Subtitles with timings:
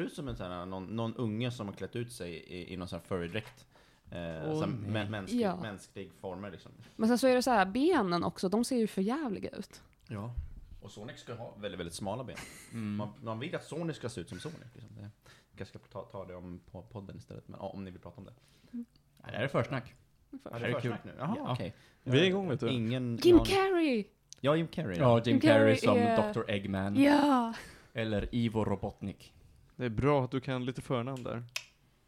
[0.00, 2.76] ut som en sån här, någon, någon unge som har klätt ut sig i, i
[2.76, 3.66] någon sån här furrydräkt.
[4.10, 4.68] Eh, nej.
[4.68, 5.56] mä, mänsklig, Ja.
[5.56, 6.72] mänsklig former liksom.
[6.96, 9.82] Men sen så är det så här, benen också, de ser ju för jävliga ut.
[10.08, 10.34] Ja.
[10.82, 12.36] Och Sonic ska ha väldigt, väldigt smala ben.
[12.72, 12.96] Mm.
[12.96, 14.58] Man, man vill att Sonic ska se ut som Sonic.
[14.74, 14.94] Liksom.
[14.96, 15.10] Det, jag
[15.56, 18.16] kanske ska ta, ta det om på podden istället, men ja, om ni vill prata
[18.18, 18.32] om det.
[18.70, 18.84] Nej,
[19.24, 19.94] Det här är försnack.
[20.30, 20.74] Ja, det är kul.
[20.80, 21.12] försnack nu.
[21.18, 21.52] Jaha, Ja.
[21.52, 21.74] okej.
[22.02, 22.68] Vi är igång, vet du.
[22.70, 23.46] Ingen Jim aning.
[23.46, 24.04] Carrey!
[24.40, 24.98] Ja, Jim Carrey.
[24.98, 26.50] Ja, Jim, Jim Carrey Carrey som är- Dr.
[26.50, 26.96] Eggman.
[27.02, 27.54] Ja!
[27.92, 29.34] Eller Ivo Robotnik.
[29.80, 31.32] Det är bra att du kan lite förnamn där.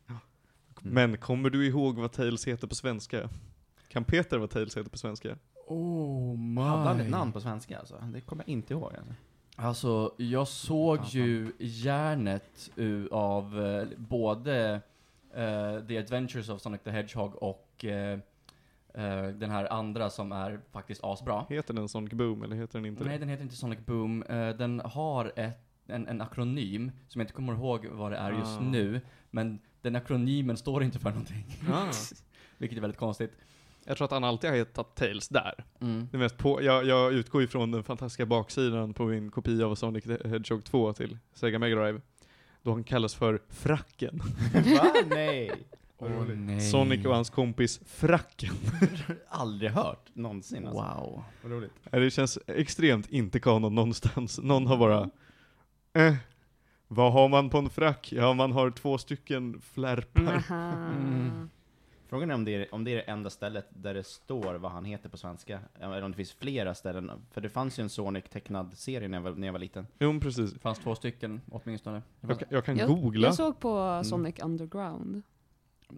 [0.08, 0.20] Mm.
[0.82, 3.28] Men kommer du ihåg vad Tails heter på svenska?
[3.88, 5.36] Kan Peter vad Tails heter på svenska?
[5.66, 6.60] Oh my.
[6.60, 8.04] Hade han ett namn på svenska alltså?
[8.12, 8.92] Det kommer jag inte ihåg.
[8.96, 9.14] Alltså.
[9.56, 12.70] Alltså, jag såg ju järnet
[13.10, 14.80] av eh, både
[15.34, 18.18] eh, The Adventures of Sonic the Hedgehog och eh,
[18.94, 21.46] eh, den här andra som är faktiskt asbra.
[21.48, 23.18] Heter den Sonic Boom eller heter den inte Nej, det?
[23.18, 24.22] den heter inte Sonic Boom.
[24.22, 28.32] Eh, den har ett, en, en akronym som jag inte kommer ihåg vad det är
[28.32, 28.60] just Ah.
[28.60, 29.00] nu.
[29.30, 31.44] Men den akronymen står inte för någonting.
[31.72, 31.86] Ah.
[32.58, 33.32] Vilket är väldigt konstigt.
[33.84, 35.64] Jag tror att han alltid har hetat Tails där.
[35.80, 36.08] Mm.
[36.12, 40.04] Det mest på, jag, jag utgår ifrån den fantastiska baksidan på min kopia av Sonic
[40.04, 42.00] the Hedgehog 2 till Sega Mega Drive.
[42.62, 44.20] Då han kallas för Fracken.
[44.54, 44.92] Va?
[45.10, 45.52] Nej!
[45.98, 46.60] Åh, nej.
[46.60, 48.54] Sonic och hans kompis Fracken.
[49.28, 50.82] Aldrig hört någonsin alltså.
[50.82, 51.24] Wow.
[51.42, 51.72] Vad roligt.
[51.90, 54.38] Det känns extremt inte kanon någonstans.
[54.42, 55.10] Någon har bara,
[55.92, 56.14] eh,
[56.88, 58.12] vad har man på en frack?
[58.12, 60.42] Ja, man har två stycken flärpar.
[60.50, 61.50] Mm.
[62.08, 64.72] Frågan är om det är, om det är det enda stället där det står vad
[64.72, 65.60] han heter på svenska.
[65.80, 67.10] Eller om det finns flera ställen.
[67.30, 69.86] För det fanns ju en Sonic tecknad serie när jag var, när jag var liten.
[69.98, 70.52] Jo, precis.
[70.52, 72.02] Det fanns två stycken åtminstone.
[72.20, 73.26] Jag kan, jag kan Jag, googla.
[73.26, 75.22] jag såg på Sonic Underground.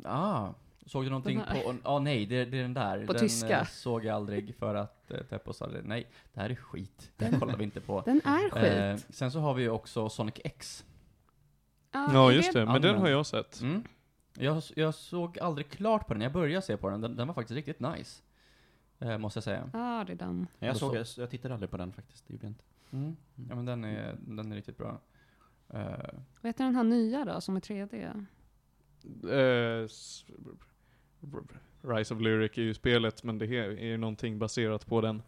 [0.05, 0.48] Ah,
[0.87, 3.07] såg du någonting Den på, ja nej, det, det är den där.
[3.07, 3.61] På den tyska.
[3.61, 7.13] eh, såg jag aldrig för att eh, Teppo sa det, nej, det här är skit.
[7.17, 8.01] Det kollar vi inte på.
[8.07, 9.03] Den är skit.
[9.03, 10.85] Eh, sen så har vi ju också Sonic X.
[11.93, 12.67] Ja, är just det.
[12.67, 13.61] Men den har jag sett.
[13.61, 13.85] Mm.
[14.39, 17.35] Jag, jag såg aldrig klart på den, jag började se på den, den, den var
[17.35, 18.23] faktiskt riktigt nice.
[18.99, 19.71] Eh, måste jag säga.
[19.73, 20.47] Ja, det är den.
[20.59, 22.65] Jag, såg, så- jag, jag tittade aldrig på den faktiskt, det gjorde jag inte.
[22.93, 23.17] Mm.
[23.49, 25.00] Ja men den är, den är riktigt bra.
[25.69, 25.81] Eh,
[26.41, 28.27] Vad heter den här nya då, som är 3D?
[29.31, 30.25] Eh, s-
[31.83, 35.23] Rise of Lyric är ju spelet, men det är ju någonting baserat på den.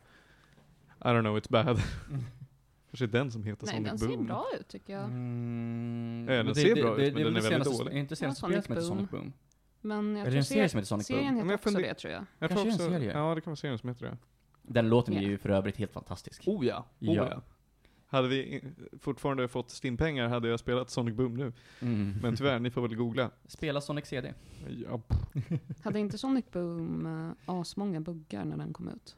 [1.01, 1.79] I don't know, it's bad.
[2.91, 4.27] Kanske den som heter Nej, Sonic den ser Boom.
[4.27, 5.05] bra ut tycker jag.
[5.05, 7.93] mm, Ja, den men ser bra ut, men är den är det väldigt dålig.
[7.95, 8.99] Är inte senaste spelet Sonic som heter Boom.
[9.09, 9.33] Sonic Boom?
[9.81, 11.47] Men jag Är det en serie ser- som heter Sonic serien Boom?
[11.47, 12.25] Men heter också det tror jag.
[12.39, 13.19] Jag Kanske tror en också, serie.
[13.19, 14.17] Ja, det kan vara serien som heter det.
[14.63, 15.28] Den låten är Ja.
[15.28, 16.43] ju för övrigt helt fantastisk.
[16.47, 16.84] Oh ja, oh
[17.15, 17.28] Ja.
[17.31, 17.43] ja.
[18.09, 18.65] Hade vi
[19.00, 21.53] fortfarande fått stimpengar hade jag spelat Sonic Boom nu.
[21.81, 22.15] Mm.
[22.22, 23.31] Men tyvärr, ni får väl googla.
[23.47, 24.34] Spela Sonic CD.
[24.84, 25.00] Ja,
[25.84, 29.16] Hade inte Sonic Boom uh, asmånga buggar när den kom ut?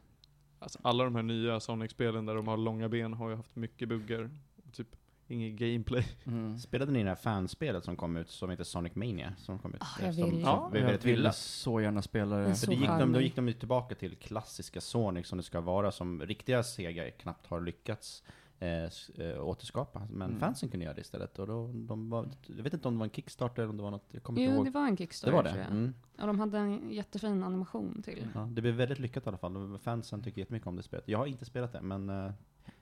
[0.59, 3.89] alltså alla de här nya Sonic-spelen där de har långa ben har ju haft mycket
[3.89, 4.29] buggar.
[4.71, 4.95] Typ
[5.27, 6.05] inget gameplay.
[6.25, 6.59] Mm.
[6.59, 9.33] Spelade ni det här fanspelet som kom ut, som heter Sonic Mania?
[9.37, 9.81] Som kom ut?
[9.81, 10.29] Ah, jag vill.
[10.29, 12.55] Som Ja, vi jag ville så gärna spela det.
[12.55, 15.61] För det gick de, då gick de ju tillbaka till klassiska Sonic som det ska
[15.61, 18.23] vara, som riktiga Sega knappt har lyckats
[18.59, 18.83] eh,
[19.27, 20.07] eh, återskapa.
[20.11, 20.39] Men Mm.
[20.39, 21.39] fansen kunde göra det istället.
[21.39, 23.83] Och då, de var, jag vet inte om det var en Kickstarter eller om det
[23.83, 24.65] var något, jag kommer inte Jo, ihåg.
[24.65, 25.49] det var en Det Kickstarter var det?
[25.49, 25.71] tror jag.
[25.71, 25.93] Mm.
[26.17, 28.27] Ja, de hade en jättefin animation till.
[28.33, 29.79] Ja, det blev väldigt lyckat i alla fall.
[29.79, 31.07] Fansen tycker jättemycket om det spelet.
[31.07, 32.31] Jag har inte spelat det, men eh,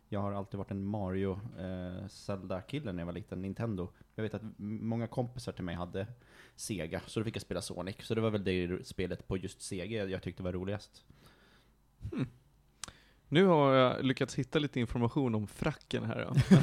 [0.09, 3.89] jag har alltid varit en Mario eh, Zelda-kille när jag var liten, Nintendo.
[4.15, 6.07] Jag vet att många kompisar till mig hade
[6.55, 7.95] Sega, så då fick jag spela Sonic.
[7.99, 11.05] Så det var väl det spelet på just Sega jag tyckte var roligast.
[13.29, 16.27] Nu har jag lyckats hitta lite information om fracken här.
[16.29, 16.57] Ja.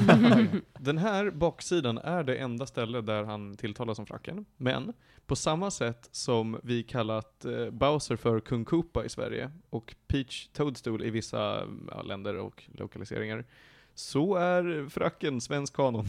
[0.78, 4.44] Den här baksidan är det enda ställe där han tilltalas som fracken.
[4.56, 4.92] Men
[5.26, 10.48] på samma sätt som vi kallat eh, Bowser för Kung Koopa i Sverige och Peach
[10.52, 13.44] Toadstool i vissa ja, länder och lokaliseringar,
[13.94, 16.04] så är fracken svensk kanon.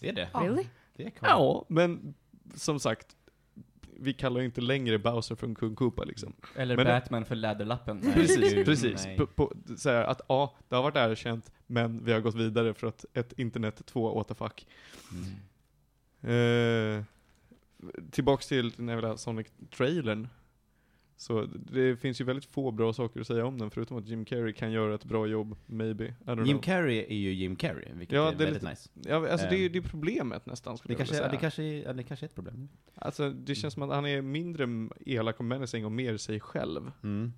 [0.00, 0.28] Det är det?
[0.34, 0.66] Really?
[0.96, 1.28] Det är cool.
[1.28, 2.14] Ja, men
[2.54, 3.16] som sagt,
[4.00, 6.32] vi kallar ju inte längre Bowser för Kung Koopa liksom.
[6.56, 7.96] Eller Men- Batman för Läderlappen.
[8.02, 9.06] Nej, Precis, gud, precis.
[9.16, 12.74] På, på, så här, att ja, det har varit erkänt, men vi har gått vidare
[12.74, 14.66] för att ett internet 2 återfuck.
[16.22, 16.98] Mm.
[16.98, 17.04] Eh,
[18.10, 20.28] tillbaks till den jävla Sonic-trailern.
[21.22, 24.24] Så det finns ju väldigt få bra saker att säga om den, förutom att Jim
[24.24, 26.04] Carrey kan göra ett bra jobb, maybe.
[26.04, 26.62] I don't Jim know.
[26.62, 28.90] Carrey är ju Jim Carrey, vilket Ja, är det är väldigt lite- nice.
[28.94, 29.72] Ja, alltså det, är, Ehm.
[29.72, 31.40] det är problemet nästan, skulle Det jag kanske, vilja ja, det, säga.
[31.40, 32.68] kanske, är- ja, det kanske är ett problem.
[32.94, 36.90] Alltså det känns som att han är mindre elak och menacing och mer sig själv.
[37.02, 37.32] Mm.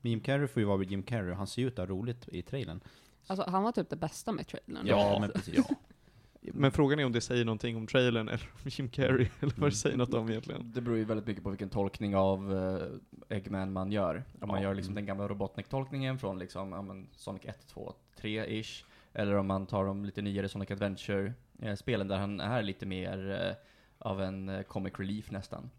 [0.00, 1.94] Men Jim Carrey får ju vara Jim Carrey, och han ser ju ut att ha
[1.96, 2.80] roligt i trailern.
[3.26, 4.86] Alltså, han var typ det bästa med trailern.
[4.86, 5.58] Ja, men precis.
[6.54, 9.70] Men frågan är om det säger någonting om trailern eller om Jim Carrey, eller vad
[9.70, 10.72] det säger något om egentligen.
[10.74, 14.24] Det beror ju väldigt mycket på vilken tolkning av eh, Eggman man gör.
[14.40, 14.62] Om man Ja.
[14.68, 18.84] gör liksom den gamla Robotnik-tolkningen från liksom, ja, men Sonic 1, 2, 3-ish.
[19.12, 22.86] Eller om man tar de lite nyare Sonic Adventure eh, spelen där han är lite
[22.86, 23.54] mer eh,
[23.98, 25.70] av en eh, comic relief nästan.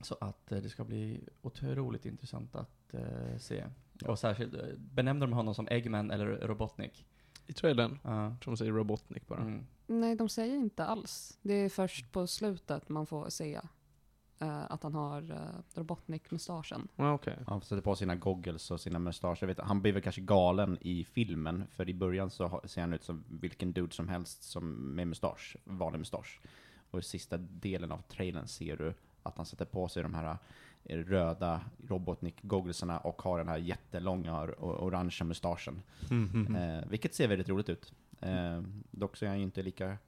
[0.00, 2.94] Så att det ska bli otroligt intressant att
[3.38, 3.64] se.
[4.06, 7.06] Och särskilt, benämner de honom som Eggman eller Robotnik?
[7.46, 8.24] I trailern, Ja.
[8.24, 9.40] jag tror de säger Robotnik bara.
[9.40, 9.66] Mm.
[9.86, 11.38] Nej, de säger inte alls.
[11.42, 13.60] Det är först på slutet man får se
[14.38, 15.38] eh, att han har uh,
[15.74, 16.88] Robotnik-mustaschen.
[16.96, 17.38] Ja, okej.
[17.46, 19.38] Han sätter på sina goggles och sina mustascher.
[19.40, 22.80] Jag vet, han blir väl kanske galen i filmen, för i början så har- ser
[22.80, 26.40] han ut som vilken dude som helst som med mustasch, vanlig mustasch.
[26.90, 30.24] Och i sista delen av trailern ser du att han sätter på sig de här
[30.30, 30.36] eh,
[30.84, 35.82] röda Robotnik-gogglesarna och har den här jättelånga or- orangea mustaschen.
[36.10, 36.56] Mhm.
[36.56, 37.92] Eh, vilket ser väldigt roligt ut.
[38.20, 39.98] Eh, dock så är han ju inte lika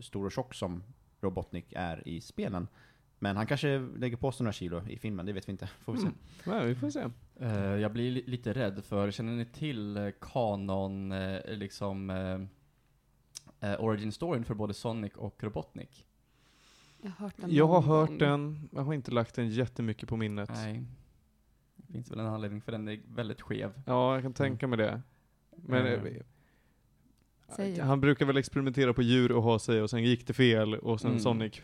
[0.00, 0.82] stor och tjock som
[1.20, 2.68] Robotnik är i spelen.
[3.18, 5.66] Men han kanske lägger på sig några kilo i filmen, det vet vi inte.
[5.84, 6.06] Får vi se.
[6.06, 6.58] Mm.
[6.58, 7.04] Ja, vi får se.
[7.40, 12.40] Eh, jag blir li- lite rädd för, känner ni till eh, kanon, eh, liksom, eh,
[13.72, 16.04] eh, origin storyn för både Sonic och Robotnik?
[17.02, 18.18] Jag har hört den Jag har hört gång.
[18.18, 20.50] den, jag har inte lagt den jättemycket på minnet.
[20.54, 20.84] Nej.
[21.76, 23.72] Det finns väl en anledning för den är väldigt skev.
[23.86, 25.02] Ja, jag kan tänka mig det.
[25.56, 26.16] Men Mm.
[27.58, 30.74] eh, han brukar väl experimentera på djur och ha sig och sen gick det fel
[30.74, 31.20] och sen Mm.
[31.22, 31.62] Sonic,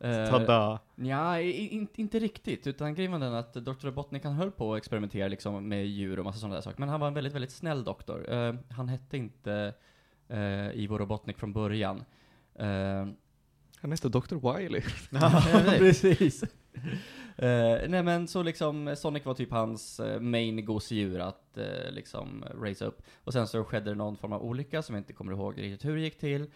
[0.00, 0.78] Eh, tada.
[0.94, 2.66] Nja, i- in, inte riktigt.
[2.66, 3.72] Utan grejen var den att Dr.
[3.86, 6.80] Robotnik han höll på att experimentera liksom med djur och massa sådana där saker.
[6.80, 8.30] Men han var en väldigt, väldigt snäll doktor.
[8.32, 9.74] Eh, han hette inte
[10.32, 12.04] uh, Ivo Robotnik från början.
[12.54, 13.06] Eh,
[13.80, 14.54] Han hette Dr.
[14.54, 14.82] Wily.
[15.10, 15.42] Ja,
[15.78, 16.42] precis.
[17.36, 22.44] Eh, nej men så liksom, Sonic var typ hans uh, main gosedjur att uh, liksom
[22.62, 23.02] raise upp.
[23.24, 25.84] Och sen så skedde det någon form av olycka som jag inte kommer ihåg riktigt
[25.84, 26.46] hur det gick till.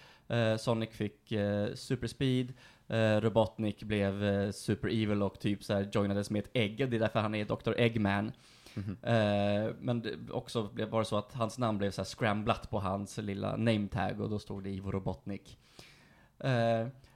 [0.59, 2.53] Sonic fick uh, super speed,
[2.93, 6.77] eh, Robotnik blev super evil och typ så här joinades med ett ägg.
[6.91, 7.73] Det är därför han är Dr.
[7.77, 8.33] Eggman.
[8.75, 8.97] Mhm.
[9.03, 12.71] Eh, men det också blev, var det så att hans namn blev så här scramblat
[12.71, 15.59] på hans lilla name tag och då stod det Ivo Robotnik.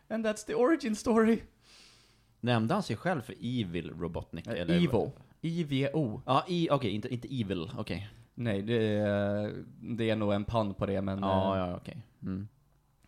[0.09, 1.39] And that's the origin story.
[2.41, 4.47] Nämnde han sig själv för Evil Robotnik?
[4.47, 4.75] Eh, eller?
[4.75, 5.13] Ivo.
[5.41, 6.21] I-V-O.
[6.27, 8.11] Ja, i, okej, inte, inte Evil, okej.
[8.35, 11.19] Nej, det är, det är nog en pann på det, men...
[11.19, 12.03] Ja, eh, ja, okej.
[12.23, 12.49] Mm.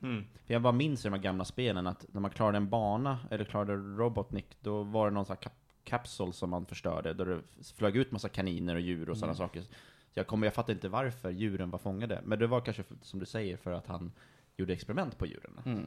[0.03, 0.25] Mm.
[0.47, 3.19] För jag bara minns i de här gamla spelen att när man klarade en bana,
[3.31, 5.53] eller klarade Robotnik, då var det någon sån här kap
[5.85, 7.41] kapsel som man förstörde, där det
[7.77, 9.49] flög ut massa kaniner och djur och sådana Mm.
[9.49, 9.61] saker.
[9.63, 9.69] Så
[10.15, 13.21] jag, kommer, jag fattar inte varför djuren var fångade, men det var kanske, för, som
[13.21, 14.13] du säger, för att han
[14.57, 15.61] gjorde experiment på djuren.
[15.65, 15.85] Mm.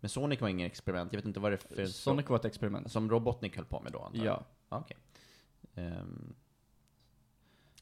[0.00, 1.86] Men Sonic var ingen experiment, jag vet inte vad det är för...
[1.86, 2.92] Sonic var ett experiment.
[2.92, 4.26] Som Robotnik höll på med då, antar jag?
[4.26, 4.44] Ja.
[4.68, 4.96] Ja, okej.
[5.74, 6.34] Ehm,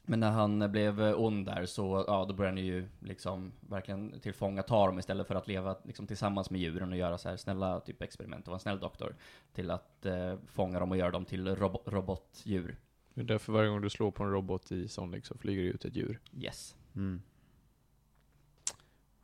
[0.03, 4.85] Men när han blev ond där så, ja, då började han ju liksom verkligen tillfångata
[4.85, 8.01] dem istället för att leva liksom tillsammans med djuren och göra så här snälla typ
[8.01, 9.15] experiment och vara en snäll doktor.
[9.53, 12.77] Till att eh, fånga dem och göra dem till robo robotdjur.
[13.13, 15.69] Det är därför varje gång du slår på en robot i Sonic så flyger det
[15.69, 16.19] ut ett djur.
[16.37, 16.75] Yes.
[16.95, 17.21] mm.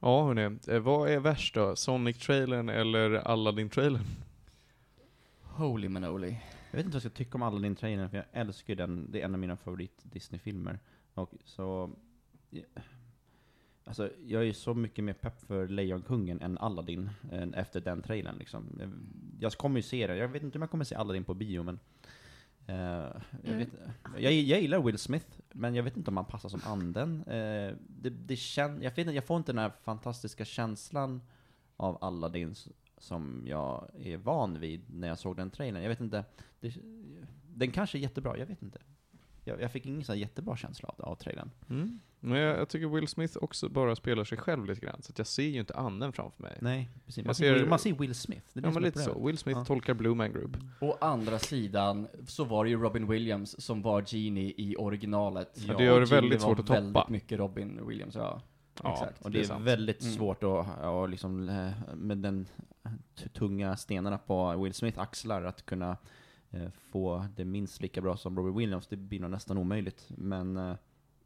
[0.06, 1.76] Ja hörni, eh, vad är värst då?
[1.76, 4.06] Sonic-trailern eller Aladdin-trailern?
[5.42, 6.38] Holy manoli.
[6.72, 9.12] Jag vet inte vad jag ska tycka om Aladdin-trailern, för jag älskar ju den.
[9.12, 10.80] Det är en av mina favorit-Disney-filmer.
[11.14, 11.90] Och så...
[13.86, 18.02] Alltså, jag är ju så mycket mer pepp för Lejonkungen än Aladdin, än efter den
[18.02, 18.66] trailern liksom.
[18.80, 18.92] Jag-
[19.40, 21.64] Jag kommer ju se den, jag vet inte om jag kommer se Aladdin på bio,
[21.64, 21.80] men...
[22.68, 23.58] eh, jag, Mm.
[23.58, 23.70] vet,
[24.18, 27.22] jag, jag gillar Will Smith, men jag vet inte om han passar som anden.
[27.24, 31.22] Eh, det, det kän, jag, vet, jag får inte den här fantastiska känslan
[31.78, 32.56] av Aladdin
[32.98, 35.82] som jag är van vid när jag såg den trailern.
[35.82, 36.26] Jag vet inte,
[36.60, 36.76] det,
[37.56, 38.80] den kanske är jättebra, jag vet inte.
[39.48, 41.52] Jag, jag fick ingen så här jättebra känsla av, av trailern.
[41.70, 42.00] Mm.
[42.20, 45.18] Men jag, jag tycker Will Smith också bara spelar sig själv lite grann, så att
[45.18, 46.58] jag ser ju inte anden framför mig.
[46.62, 47.26] Nej, precis.
[47.26, 48.46] Man, ser, Will, man ser Will Smith.
[48.54, 49.26] Det är Ja men lite så.
[49.26, 49.66] Will Smith Ja.
[49.66, 50.58] tolkar Blue Man Group.
[50.82, 55.50] Å andra sidan så var det ju Robin Williams som var Genie i originalet.
[55.68, 56.80] Ja, det gör det väldigt svårt att toppa.
[56.82, 58.42] väldigt mycket Robin Williams, ja.
[58.84, 59.26] Ja, Exakt.
[59.26, 59.64] Och det det är är, sant.
[59.66, 60.14] väldigt Mm.
[60.16, 62.46] svårt att, ja, liksom, eh, med den
[63.34, 65.98] tunga stenarna på Will Smith axlar, att kunna
[66.92, 68.88] få det minst lika bra som Robert Williams.
[68.88, 70.06] Det blir nog nästan omöjligt.
[70.18, 70.76] Men eh,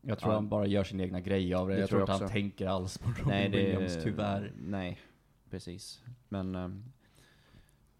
[0.01, 0.35] Jag tror Ja.
[0.35, 1.73] han bara gör sin egna grej av det.
[1.73, 4.53] Det jag tror inte han tänker alls på Robin nej, det, Williams, tyvärr.
[4.57, 4.99] Nej,
[5.49, 6.03] precis.
[6.29, 6.69] Men, eh,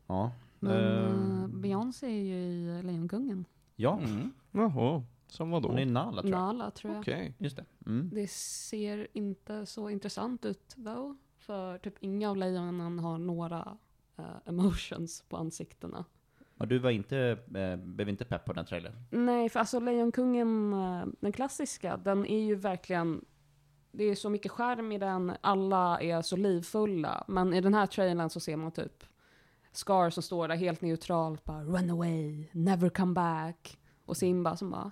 [0.07, 0.31] ja.
[0.59, 3.45] Men Eh, uh, Beyoncé är ju i Lejonkungen.
[3.75, 4.31] ja, Mm.
[4.51, 5.67] Jaha, som vadå?
[5.69, 6.39] hon är Nala tror jag.
[6.41, 7.01] Nala tror jag.
[7.01, 7.33] Okej.
[7.38, 7.65] Just det.
[7.85, 8.09] Mm.
[8.13, 11.13] Det ser inte så intressant ut though.
[11.38, 13.77] För typ inga av lejonen har några
[14.17, 16.05] eh, emotions på ansiktena.
[16.60, 18.94] Och du var inte, eh, blev inte pepp på den trailern?
[19.10, 23.25] Nej, för alltså Lejonkungen, eh, den klassiska, den är ju verkligen
[23.92, 27.24] det är så mycket skärm i den, alla är så livfulla.
[27.28, 29.04] Men i den här trailern så ser man typ
[29.72, 33.80] Scar som står där helt neutralt bara run away, never come back.
[34.06, 34.92] Och Simba som bara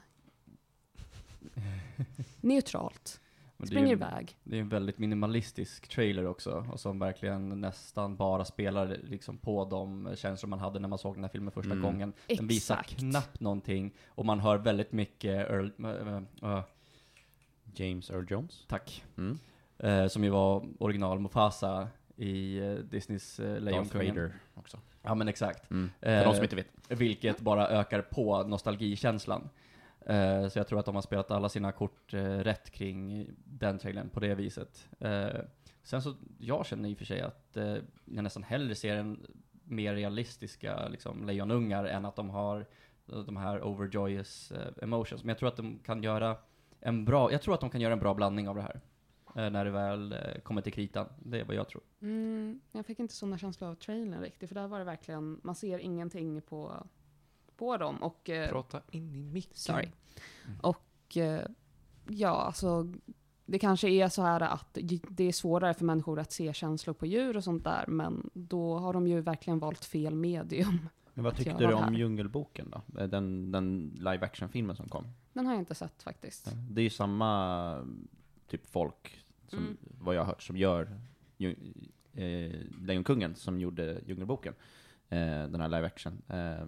[2.41, 3.21] neutralt.
[3.59, 4.37] Men det är Springer ju- iväg.
[4.43, 9.65] Det är en väldigt minimalistisk trailer också, och som verkligen nästan bara spelar liksom på
[9.65, 11.83] de känslor man hade när man såg den här filmen första Mm.
[11.83, 12.13] gången.
[12.27, 12.99] Den visar Exakt.
[12.99, 15.69] knappt någonting, och man hör väldigt mycket Earl,
[16.43, 16.61] äh, äh,
[17.75, 18.65] James Earl Jones.
[18.67, 19.39] tack, Mm.
[19.77, 24.31] eh, som ju var original Mufasa i eh, Disneys Darth Lejonkungen.
[24.53, 24.79] Också.
[25.01, 25.71] Ja men exakt.
[25.71, 25.89] Mm.
[26.01, 26.67] För de som inte vet.
[26.89, 29.49] Vilket bara ökar på nostalgikänslan.
[30.07, 33.79] Eh, så jag tror att de har spelat alla sina kort eh, rätt kring den
[33.79, 34.89] trailern på det viset.
[34.99, 35.27] Eh,
[35.83, 39.25] sen så, jag känner i och för sig att eh, jag nästan hellre ser en
[39.63, 42.65] mer realistiska liksom, lejonungar än att de har
[43.11, 45.23] eh, de här overjoyous eh, emotions.
[45.23, 46.37] Men jag tror att de kan göra
[46.79, 48.81] en bra, jag tror att de kan göra en bra blandning av det här.
[49.35, 51.07] Eh, när det väl eh, kommer till kritan.
[51.19, 51.83] Det är vad jag tror.
[52.01, 55.55] Mm, jag fick inte sådana känslor av trailern riktigt, för där var det verkligen, man
[55.55, 56.87] ser ingenting på,
[57.57, 58.03] på dem.
[58.03, 59.53] Och, eh, Prata in i micken.
[59.55, 59.89] sorry.
[60.45, 60.59] Mm.
[60.59, 61.41] Och eh,
[62.07, 62.93] ja, alltså
[63.45, 64.77] det kanske är så här att
[65.09, 68.77] det är svårare för människor att se känslor på djur och sånt där, men då
[68.77, 70.89] har de ju verkligen valt fel medium.
[71.13, 71.91] Men vad tyckte du om här.
[71.91, 73.01] Djungelboken då?
[73.01, 75.03] Eh, Den, den live action-filmen som kom.
[75.33, 76.51] Den har jag inte sett faktiskt.
[76.69, 77.87] Det är ju samma
[78.47, 79.77] typ folk, som, Mm.
[79.81, 80.99] vad jag har hört, som gör
[82.13, 84.53] eh, Lejonkungen, som gjorde Djungelboken.
[85.09, 86.21] Eh, den här live action.
[86.27, 86.65] Eh,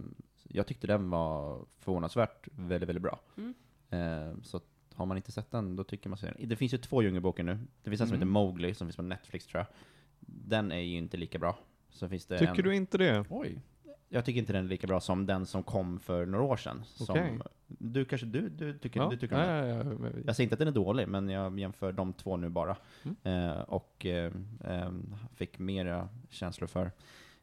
[0.51, 3.19] jag tyckte den var förvånansvärt väldigt, väldigt bra.
[3.37, 3.53] Mm.
[3.89, 4.61] Eh, så
[4.93, 7.59] har man inte sett den, då tycker man sig Det finns ju två Djungelboken nu.
[7.83, 8.27] Det finns en som Mm.
[8.29, 9.67] heter Mowgli, som finns på Netflix tror jag.
[10.19, 11.57] Den är ju inte lika bra.
[11.89, 13.25] Så finns det Tycker en, du inte det?
[13.29, 13.61] Oj.
[14.11, 16.81] Jag tycker inte den är lika bra som den som kom för några år sedan.
[16.85, 17.39] Som, Okej.
[17.67, 20.59] Du kanske, du, du tycker, Ja, du tycker ja, ja, ja, Jag säger inte att
[20.59, 22.77] den är dålig, men jag jämför de två nu bara.
[23.03, 23.49] Mm.
[23.49, 24.91] Eh, och eh, eh,
[25.33, 26.91] fick mera känslor för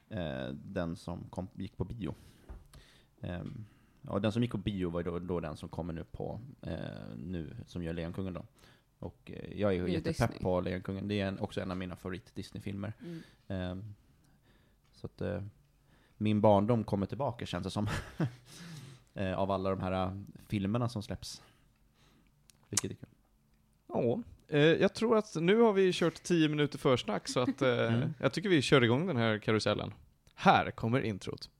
[0.08, 2.14] eh, den som kom, gick på bio.
[3.20, 3.42] Eh,
[4.08, 6.76] och den som gick på bio var då, då den som kommer nu på, eh,
[7.16, 8.44] nu, som gör Lejonkungen då.
[8.98, 11.08] Och eh, jag är jättepepp på Lejonkungen.
[11.08, 12.92] Det är en, också en av mina favorit Disney-filmer.
[13.00, 13.22] Mm.
[13.48, 13.84] Eh,
[14.92, 15.42] så att eh,
[16.16, 17.88] min barndom kommer tillbaka känns det som.
[19.14, 21.42] eh, av alla de här filmerna som släpps.
[22.68, 23.08] Vilket är kul.
[23.88, 27.94] Ja, eh, jag tror att nu har vi kört 10 minuter försnack, så att eh,
[27.94, 28.14] Mm.
[28.20, 29.92] jag tycker vi kör igång den här karusellen.
[30.34, 31.50] Här kommer introt.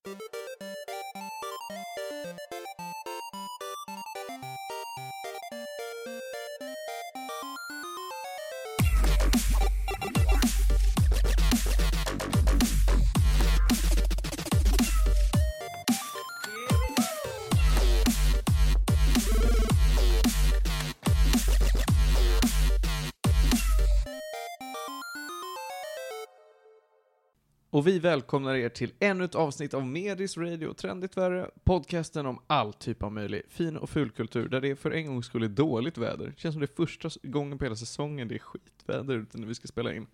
[27.86, 32.38] Och vi välkomnar er till ännu ett avsnitt av Medis Radio, Trendigt Värre, podcasten om
[32.46, 36.26] all typ av möjlig fin och fulkultur, där det för en gång skulle dåligt väder.
[36.26, 39.46] Det känns som det är första gången på hela säsongen det är skitväder ute när
[39.46, 40.06] vi ska spela in.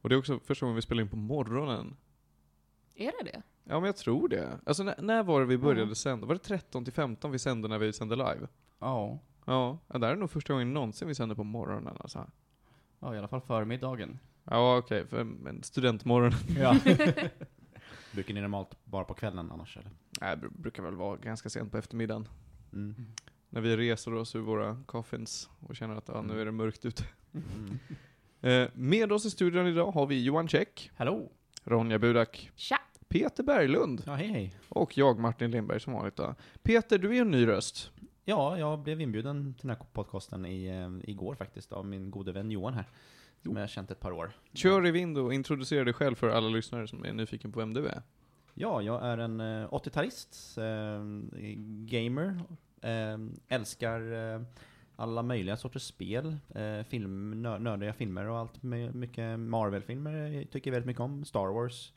[0.00, 1.96] Och det är också första gången vi spelar in på morgonen.
[2.94, 3.42] Är det det?
[3.64, 4.58] Ja, men jag tror det.
[4.66, 5.94] Alltså, när, när var det vi började Ja.
[5.94, 6.26] sända?
[6.26, 8.48] Var det 13 till 15 vi sände när vi sände live?
[8.78, 12.30] Ja, ja, det här är nog första gången någonsin vi sänder på morgonen alltså.
[12.98, 14.18] Ja, i alla fall förmiddagen.
[14.44, 16.32] Ja, okej, för men studentmorgon.
[16.58, 16.76] Ja.
[18.12, 19.90] Brukar ni normalt bara på kvällen annars eller?
[20.20, 22.28] Nej, det brukar väl vara ganska sent på eftermiddagen.
[22.72, 22.94] Mm.
[23.48, 26.84] När vi reser oss ur våra coffins och känner att ja, nu är det mörkt
[26.84, 27.04] ute.
[27.32, 27.78] Mm.
[28.44, 31.32] Eh, med oss i studion idag har vi Johan Käck, Hallå!
[31.64, 32.78] Ronja Budak, Tja!
[33.08, 34.54] Peter Berglund Ja, hej hej.
[34.68, 36.34] och jag Martin Lindberg som vanligt då.
[36.62, 37.90] Peter, du är en ny röst.
[38.24, 42.32] Ja, jag blev inbjuden till den här podcasten i, eh, igår faktiskt av min gode
[42.32, 42.86] vän Johan här.
[43.42, 44.32] Som jag har känt ett par år.
[44.52, 47.74] Kör i vind och introducera dig själv för alla lyssnare som är nyfiken på vem
[47.74, 48.02] du är.
[48.54, 51.02] Ja, jag är en eh, 80-talist, eh,
[51.86, 52.40] gamer,
[52.82, 53.18] eh,
[53.48, 54.42] älskar eh,
[54.96, 60.70] alla möjliga sorters spel, eh, film, nör, nördiga filmer och allt, my- mycket Marvel-filmer tycker
[60.70, 61.92] jag väldigt mycket om, Star Wars.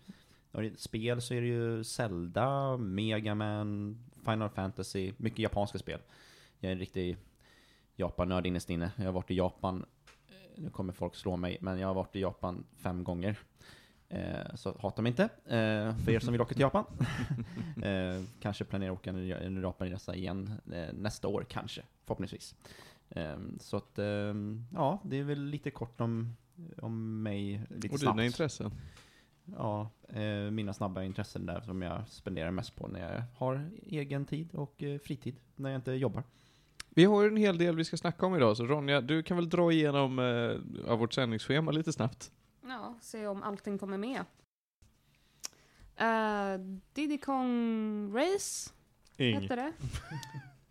[0.51, 5.99] Och i spel så är det ju Zelda, Mega Man, Final Fantasy, mycket japanska spel.
[6.59, 7.17] Jag är en riktig
[7.95, 8.91] Japan-nörd innerst inne.
[8.97, 9.85] Jag har varit i Japan, eh,
[10.57, 13.37] nu kommer folk slå mig, men jag har varit i Japan fem gånger.
[14.09, 16.85] Eh, så hata mig inte, eh, för er som vill åka till Japan.
[17.83, 22.55] eh, kanske planerar att åka en, Japanresa igen eh, nästa år, kanske, förhoppningsvis.
[23.09, 24.33] Eh, så att, eh,
[24.73, 26.35] ja, det är väl lite kort om,
[26.77, 28.17] om mig, lite och snabbt.
[28.17, 28.71] dina intressen.
[29.57, 29.89] Ja,
[30.51, 34.83] mina snabba intressen där som jag spenderar mest på när jag har egen tid och
[35.03, 36.23] fritid, när jag inte jobbar.
[36.97, 39.37] Vi har ju en hel del vi ska snacka om idag, så Ronja, du kan
[39.37, 42.31] väl dra igenom eh, av vårt sändningsschema lite snabbt?
[42.67, 44.25] Ja, se om allting kommer med.
[46.01, 48.71] Uh, Diddy Kong Race
[49.17, 49.41] Ing.
[49.41, 49.71] hette det.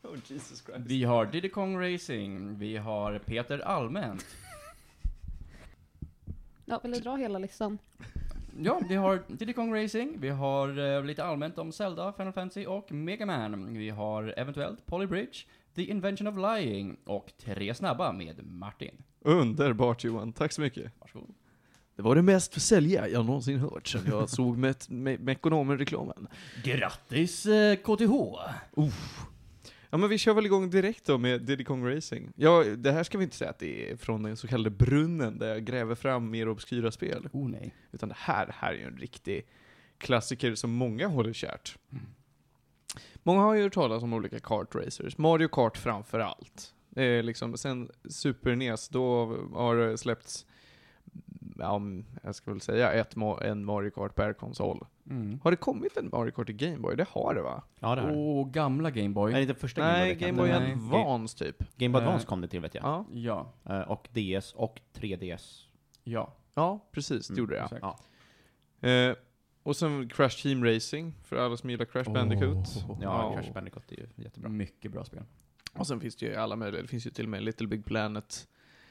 [0.02, 0.80] Oh Jesus Christ.
[0.86, 4.26] Vi har Diddy Kong Racing, vi har Peter Allmänt.
[6.66, 7.78] Ja, vill du dra hela listan?
[8.62, 12.66] Ja, vi har Diddy Kong Racing, vi har eh, lite allmänt om Zelda, Final Fantasy
[12.66, 13.74] och Mega Man.
[13.74, 15.38] Vi har eventuellt Polybridge,
[15.74, 19.02] The Invention of Lying och Tre Snabba med Martin.
[19.20, 20.92] Underbart Johan, tack så mycket.
[20.98, 21.34] Varsågod.
[21.96, 26.28] Det var det mest försälja jag någonsin hört sen jag såg med, med, med ekonomen-reklamen.
[26.64, 28.12] Grattis eh, KTH!
[29.90, 32.32] Ja men vi kör väl igång direkt då med Diddy Kong Racing.
[32.36, 35.38] Ja, det här ska vi inte säga att det är från den så kallade brunnen
[35.38, 37.28] där jag gräver fram mer obskyra spel.
[37.32, 37.74] Oh nej.
[37.92, 39.46] Utan det här, här är ju en riktig
[39.98, 41.76] klassiker som många håller kärt.
[43.22, 45.18] Många har ju hört talas om olika kartracers.
[45.18, 46.74] Mario Kart framför allt.
[46.90, 50.46] Det är liksom, sen Super NES, då har det släppts,
[51.58, 51.80] ja,
[52.22, 54.86] jag ska väl säga ett, en Mario Kart per konsol.
[55.10, 55.40] Mm.
[55.42, 56.96] Har det kommit en Mario Kart i Game Boy?
[56.96, 57.62] Det har det va?
[57.80, 58.16] Ja, det har det.
[58.16, 59.32] Och gamla Gameboy.
[59.32, 60.62] Nej, inte första Nej, Game Game jag.
[60.72, 61.76] Advance typ.
[61.76, 62.84] Game Boy Eh, Advance kom det till vet jag.
[62.84, 65.66] Ja, Ja, Eh, och DS och 3DS.
[66.04, 66.32] ja.
[66.54, 67.82] ja precis, det Mm, gjorde det exakt.
[68.80, 68.88] Ja.
[68.88, 69.16] Eh,
[69.64, 72.66] och sen Crash Team Racing, för alla som gillar Crash Bandicoot.
[72.66, 72.98] Oh.
[73.02, 73.40] Ja, Ja.
[73.40, 74.48] Crash Bandicoot är ju jättebra.
[74.48, 75.22] Mycket bra spel.
[75.72, 77.84] Och sen finns det ju alla möjliga, det finns ju till och med Little Big
[77.84, 78.48] Planet,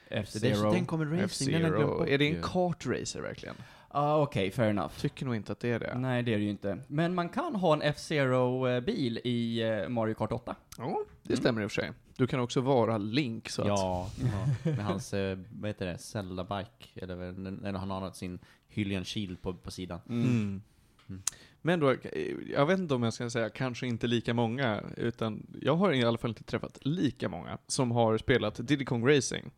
[0.08, 0.72] F-Zero.
[0.72, 3.54] Den kommer racing, den bort Är det en kartracer verkligen?
[3.88, 4.92] Ah, okej, fair enough.
[4.98, 5.98] Tycker nog inte att det är det.
[5.98, 6.78] Nej, det är det ju inte.
[6.86, 10.56] Men man kan ha en F-Zero-bil i eh, Mario Kart 8.
[10.78, 11.92] Ja, det stämmer i och för sig.
[12.16, 13.68] Du kan också vara Link så att...
[13.68, 18.12] Ja, ja, med hans, eh, vad heter det, Zelda-bike, eller vad- när när han har
[18.12, 20.00] sin Hylian Shield på, på sidan.
[20.08, 20.62] Mm.
[21.08, 21.22] Mm.
[21.62, 25.46] Men då, eh, jag vet inte om jag ska säga kanske inte lika många, utan
[25.60, 29.50] jag har i alla fall inte träffat lika många som har spelat Diddy Kong Racing.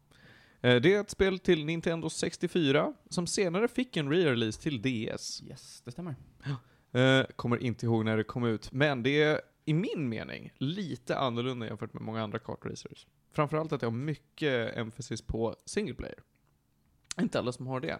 [0.61, 5.43] Eh, Det är ett spel till Nintendo 64, som senare fick en re-release till DS.
[5.43, 6.15] Yes, det stämmer.
[7.37, 11.67] Kommer inte ihåg när det kom ut, men det är i min mening lite annorlunda
[11.67, 13.07] jämfört med många andra kartracers.
[13.33, 16.19] Framförallt att det har mycket emphasis på single player.
[17.21, 17.99] Inte alla som har det.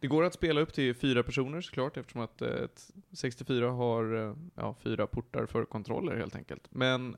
[0.00, 2.66] Det går att spela upp till fyra personer såklart, eftersom att eh,
[3.12, 6.68] 64 har eh, ja, fyra portar för kontroller helt enkelt.
[6.70, 7.16] Men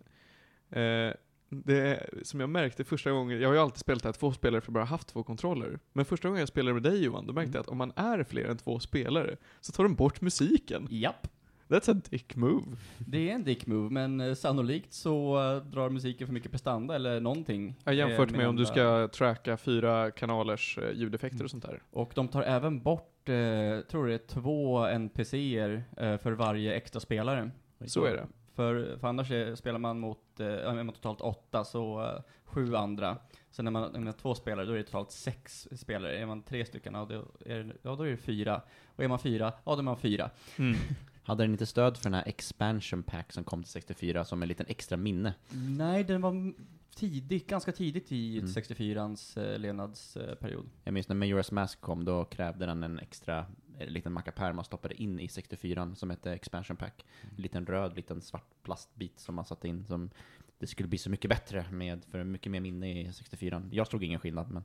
[0.70, 1.10] eh,
[1.48, 4.70] det som jag märkte första gången, jag har ju alltid spelat här två spelare för
[4.70, 5.78] att bara haft två kontroller.
[5.92, 8.24] Men första gången jag spelade med dig Johan, då märkte jag att om man är
[8.24, 10.86] fler än två spelare, så tar de bort musiken.
[10.90, 11.28] Japp.
[11.68, 12.62] That's a dick move.
[12.98, 16.94] Det är en dick move, men eh, sannolikt så eh, drar musiken för mycket prestanda
[16.94, 17.74] eller någonting.
[17.84, 18.72] Ja, jämfört eh, med om du andra-
[19.08, 21.82] ska tracka fyra kanalers eh, ljudeffekter och sånt där.
[21.90, 27.00] Och de tar även bort, eh, tror det är två NPCer eh, för varje extra
[27.00, 27.50] spelare.
[27.86, 28.26] Så är det.
[28.54, 32.74] För, för annars är, spelar man mot, eh, är man totalt åtta, så eh, sju
[32.76, 33.18] andra.
[33.50, 36.16] Sen när man, när man är två spelare, då är det totalt sex spelare.
[36.18, 37.14] Är man tre stycken, ja, då
[37.52, 38.60] är, det- ja, då är det fyra.
[38.96, 40.30] Och är man fyra, ja då är man fyra.
[41.26, 44.48] Hade den inte stöd för den här expansion pack som kom till 64 som en
[44.48, 45.34] liten extra minne?
[45.50, 46.52] Nej, den var
[46.94, 48.46] tidigt, ganska tidigt i Mm.
[48.50, 50.66] 64ans eh, levnadsperiod.
[50.84, 53.46] Jag minns när Majora's Mask kom, då krävde den en extra
[53.78, 57.04] eh, liten mackapär man stoppade in i 64 som hette expansion pack.
[57.36, 60.10] En liten röd, liten svart plastbit som man satte in som
[60.58, 64.04] det skulle bli så mycket bättre med, för mycket mer minne i 64 Jag såg
[64.04, 64.64] ingen skillnad, men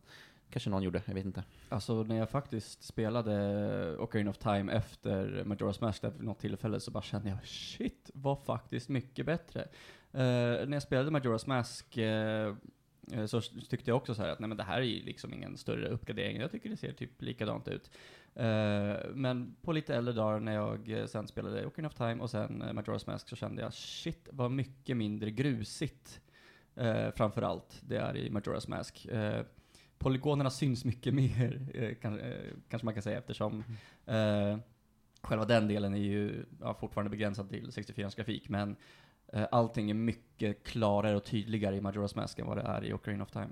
[0.52, 1.44] kanske någon gjorde, jag vet inte.
[1.70, 6.80] Alltså när jag faktiskt spelade Ocarina of Time efter Majora's Mask där vid något tillfälle
[6.80, 9.62] så bara kände jag shit, var faktiskt mycket bättre.
[9.62, 14.48] Uh, när jag spelade Majora's Mask uh, så tyckte jag också så här att nej
[14.48, 17.68] men det här är ju liksom ingen större uppgradering, jag tycker det ser typ likadant
[17.68, 17.92] ut.
[18.40, 22.64] Uh, men på lite äldre dagar när jag sen spelade Ocarina of Time och sen
[22.64, 26.22] Majora's Mask så kände jag shit, vad mycket mindre grusigt
[26.82, 29.08] uh, framförallt det är i Majora's Mask.
[29.12, 29.42] Uh,
[30.02, 32.36] polygonerna syns mycket mer, eh, kan, eh,
[32.70, 33.64] kanske man kan säga, eftersom
[34.06, 34.58] eh,
[35.22, 38.76] själva den delen är ju ja, fortfarande begränsad till 64 grafik, men
[39.34, 42.94] eh, allting är mycket klarare och tydligare i Majora's Mask än vad det är i
[42.94, 43.50] Ocarina of Time.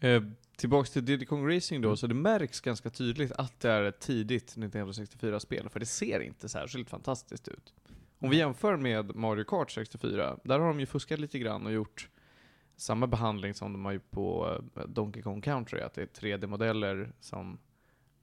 [0.00, 0.22] Eh,
[0.56, 1.96] tillbaks till Diddy Kong Racing då, Mm.
[1.96, 6.20] så det märks ganska tydligt att det är ett tidigt Nintendo 64-spel, för det ser
[6.20, 7.74] inte särskilt fantastiskt ut.
[8.18, 11.72] Om vi jämför med Mario Kart 64, där har de ju fuskat lite grann och
[11.72, 12.08] gjort
[12.76, 17.12] samma behandling som de har gjort på eh, Donkey Kong Country, att det är 3D-modeller
[17.20, 17.58] som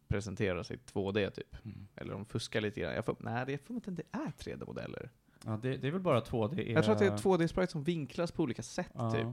[0.07, 1.55] presenteras i 2D typ.
[1.95, 2.93] Eller de fuskar lite grann.
[2.95, 5.09] Jag får, nej, det- jag får inte det är 3D-modeller.
[5.45, 6.71] Ja, det, det är väl bara 2D.
[6.73, 9.11] Jag tror att det är 2D-sprites som vinklas på olika sätt Ja.
[9.11, 9.27] typ.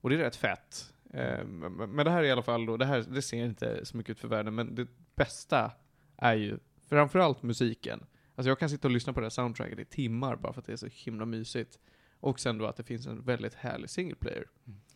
[0.00, 0.92] Och det är rätt fett.
[1.12, 3.86] Eh, men men det här är i alla fall då, det här det ser inte
[3.86, 5.72] så mycket ut för världen, men det bästa
[6.16, 8.04] är ju framförallt musiken.
[8.34, 10.66] Alltså jag kan sitta och lyssna på det här soundtracket i timmar bara för att
[10.66, 11.78] det är så himla mysigt.
[12.20, 14.44] Och sen då att det finns en väldigt härlig single player.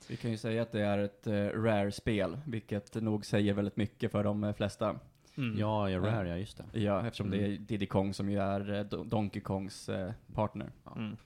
[0.08, 4.12] Vi kan ju säga att det är ett uh, rare-spel, vilket nog säger väldigt mycket
[4.12, 4.98] för de eh, flesta.
[5.56, 6.80] Ja, ja, Rare, ja just det.
[6.80, 7.38] Ja, eftersom Mm.
[7.38, 10.70] det är Diddy Kong som ju är eh, Do- Donkey Kongs eh, partner.
[10.96, 11.16] Mm.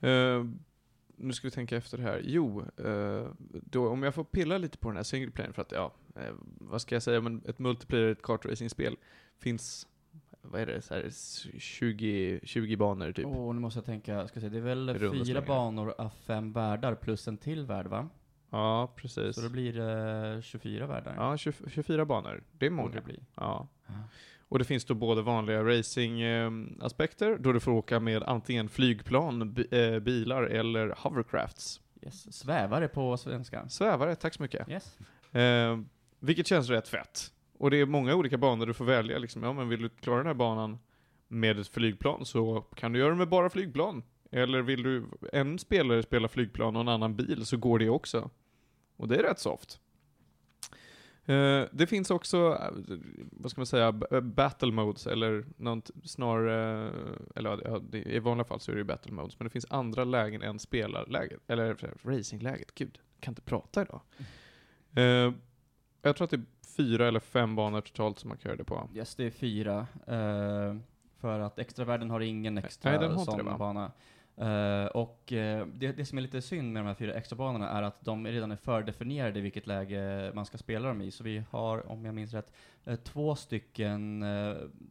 [0.00, 0.46] Eh,
[1.16, 2.20] nu ska vi tänka efter här.
[2.24, 5.72] Jo, eh, då, om jag får pilla lite på den här single playen för att,
[5.72, 8.96] ja, eh, vad ska jag säga, men ett multiplayer, ett kartracing-spel
[9.38, 9.86] finns,
[10.42, 11.10] vad är det, så här,
[11.58, 13.26] 20, 20 banor typ.
[13.26, 15.46] Åh, nu måste jag tänka, ska se, det är väl Runda fyra slängar.
[15.46, 18.08] banor av fem världar plus en till värld va?
[18.50, 19.34] Ja, precis.
[19.34, 21.14] Så det blir det 24 världar.
[21.16, 22.42] Ja, 20, 24 banor.
[22.52, 22.90] Det är många.
[22.90, 23.20] det bli.
[23.34, 23.68] Ja.
[23.86, 23.92] Ja.
[24.48, 29.98] Och det finns då både vanliga racing-aspekter, då du får åka med antingen flygplan, eh,
[29.98, 31.80] bilar eller hovercrafts.
[32.02, 32.34] Yes.
[32.36, 33.68] Svävare på svenska.
[33.68, 34.68] Svävare, tack så mycket.
[34.68, 34.98] Yes.
[35.32, 35.78] Eh,
[36.20, 37.32] vilket känns rätt fett.
[37.58, 39.18] Och det är många olika banor du får välja.
[39.18, 39.42] Liksom.
[39.42, 40.78] Ja, men vill du klara den här banan
[41.28, 44.02] med ett flygplan så kan du göra det med bara flygplan.
[44.30, 48.30] Eller vill du en spelare spela flygplan och en annan bil så går det också.
[48.96, 49.80] Och det är rätt soft.
[51.24, 52.96] Eh, det finns också, eh,
[53.30, 56.92] vad ska man säga, eh, battle modes eller något snarare,
[57.36, 60.42] eller i vanliga fall så är det ju battle modes, men det finns andra lägen
[60.42, 62.74] än spelarläget, eller racingläget.
[62.74, 64.00] Gud, jag kan inte prata idag.
[64.94, 65.32] Eh,
[66.02, 66.40] jag tror att det
[66.78, 68.88] fyra eller fem banor totalt som man det på.
[68.94, 69.86] Yes, det är fyra.
[70.06, 70.76] eh,
[71.20, 73.92] för att extravärlden har ingen extra Nej, den har sån det, bana.
[74.36, 77.70] Eh, och eh, det, det som är lite synd med de här fyra extra banorna
[77.70, 81.10] är att de redan är fördefinierade i vilket läge man ska spela dem i.
[81.10, 82.52] Så vi har, om jag minns rätt,
[82.84, 84.24] eh, två stycken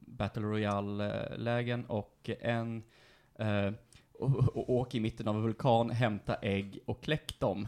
[0.06, 2.84] Battle Royale-lägen och en
[4.54, 7.68] åk i mitten av en vulkan, hämta ägg och kläck dem.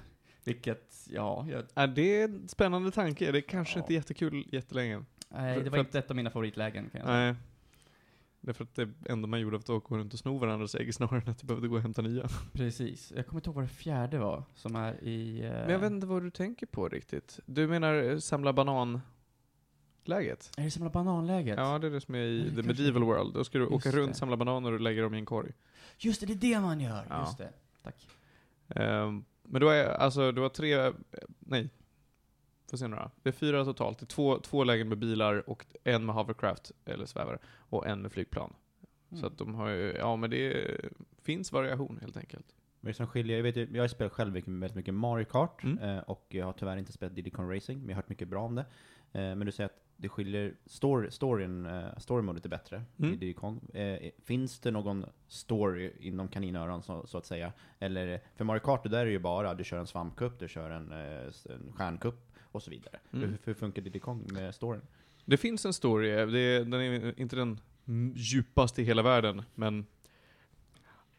[0.53, 3.31] Vilket, ja, jag, Är det en spännande tanke?
[3.31, 3.83] Det är kanske Ja.
[3.83, 5.03] inte jättekul jättelänge.
[5.29, 7.17] nej, För- det för var att- inte ett av mina favoritlägen kan jag säga.
[7.19, 7.35] Nej.
[8.41, 11.21] Därför att det enda man gjorde var att gå runt och sno varandras ägg snarare
[11.21, 12.27] än att du behövde gå och hämta nya.
[12.53, 13.13] Precis.
[13.15, 15.41] Jag kommer inte ihåg vad det fjärde var, som är i...
[15.45, 17.39] eh, Men jag vet inte vad du tänker på riktigt.
[17.45, 20.51] Du menar eh, samla banan-läget?
[20.57, 21.57] Är det samla bananläget?
[21.57, 23.33] Ja, det är det som är i Nej, The kanske Medieval World.
[23.33, 24.17] Då ska du Just åka runt, det.
[24.17, 25.51] samla bananer och lägga dem i en korg.
[25.97, 27.05] Just det, det är det man gör!
[27.09, 27.19] Ja.
[27.25, 27.49] Just det.
[27.83, 28.07] Tack.
[28.67, 30.91] Ehm, men då är, alltså, du har tre,
[31.39, 31.69] nej,
[32.69, 33.11] får se några.
[33.23, 33.99] Det är fyra totalt.
[33.99, 38.01] Det är två, två lägen med bilar och en med hovercraft, eller svävare, och en
[38.01, 38.53] med flygplan.
[39.09, 39.27] Så Mm.
[39.27, 40.77] att de har ju, ja men det
[41.21, 42.45] finns variation helt enkelt.
[42.81, 43.37] Det som skiljer?
[43.37, 45.77] Jag, vet, ju- jag har spelat själv mycket, väldigt mycket Mario Kart, Mm.
[45.77, 48.27] eh, och jag har tyvärr inte spelat Diddy Kong Racing, men jag har hört mycket
[48.27, 48.61] bra om det.
[49.11, 53.13] Eh, men du säger att det skiljer, story, storyn, eh, story-modet är bättre Mm.
[53.13, 53.61] i Diddy Kong.
[54.25, 57.53] Finns det någon story inom kaninöron så, så att säga?
[57.79, 60.69] Eller, för Mario Kart, det där är ju bara, du kör en svampkupp, du kör
[60.69, 62.99] en, en stjärnkupp och så vidare.
[63.13, 63.29] Mm.
[63.29, 64.81] Hur, hur funkar Diddy Kong med storyn?
[65.25, 67.59] Det finns en story, det, är- den är inte den
[68.15, 69.85] djupaste i hela världen, men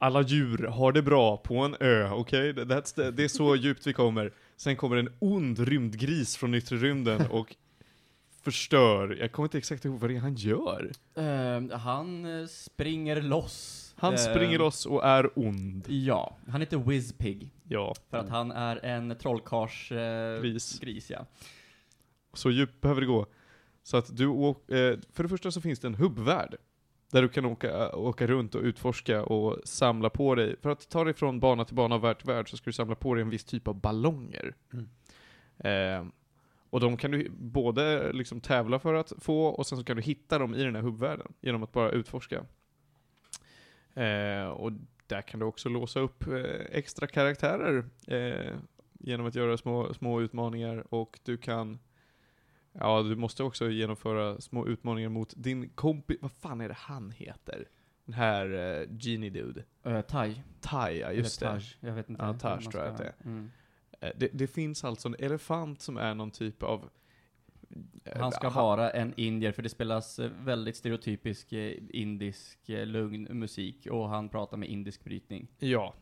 [0.01, 2.55] alla djur har det bra på en ö, okej?
[2.55, 4.33] The- Det är så djupt vi kommer.
[4.57, 7.57] Sen kommer en ond rymdgris från yttre rymden och
[8.43, 9.17] förstör.
[9.21, 10.91] Jag kommer inte exakt ihåg vad det är han gör.
[11.15, 13.95] Eh, han eh, springer loss.
[13.97, 15.85] Han Eh, springer loss och är ond.
[15.89, 17.51] Ja, han heter Whizpig.
[17.69, 19.93] Ja, För att han är en trollkarls...
[19.93, 20.79] Eh, Gris.
[20.81, 21.27] Gris, ja.
[22.35, 23.27] så djupt behöver det gå.
[23.83, 26.57] Så att du åk, eh, för det första så finns det en hubbvärld.
[27.11, 30.57] Där du kan åka, åka runt och utforska och samla på dig.
[30.61, 32.73] För att ta dig från bana till bana och värld till värld så ska du
[32.73, 34.55] samla på dig en viss typ av ballonger.
[34.73, 34.89] Mm.
[35.59, 36.13] Eh,
[36.71, 40.03] och de kan du både liksom tävla för att få och sen så kan du
[40.03, 42.45] hitta dem i den här hubbvärlden genom att bara utforska.
[43.95, 44.73] Eh, och
[45.07, 48.55] där kan du också låsa upp eh, extra karaktärer eh,
[48.99, 51.79] genom att göra små, små utmaningar och du kan
[52.73, 57.11] Ja, du måste också genomföra små utmaningar mot din kompis, vad fan är det han
[57.11, 57.69] heter?
[58.05, 59.65] Den här uh, Genie Dude.
[59.87, 60.43] Uh, Taj.
[60.61, 61.61] Tai, ja just Eller det.
[61.61, 61.77] Taj.
[61.81, 62.23] Jag vet inte.
[62.25, 63.51] Ja, Taj tror jag att Mm.
[64.01, 64.29] Eh, det.
[64.33, 66.91] Det finns alltså en elefant som är någon typ av...
[68.05, 72.87] eh, Han ska vara en indier, för det spelas eh, väldigt stereotypisk eh, indisk eh,
[72.87, 75.49] lugn musik, och han pratar med indisk brytning.
[75.59, 75.95] Ja.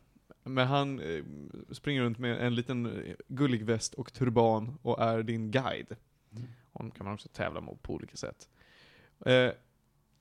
[0.43, 1.23] Men han eh,
[1.71, 5.95] springer runt med en liten eh, gullig väst och turban och är din guide.
[6.71, 8.49] Honom kan man också tävla mot på olika sätt.
[9.25, 9.51] Eh,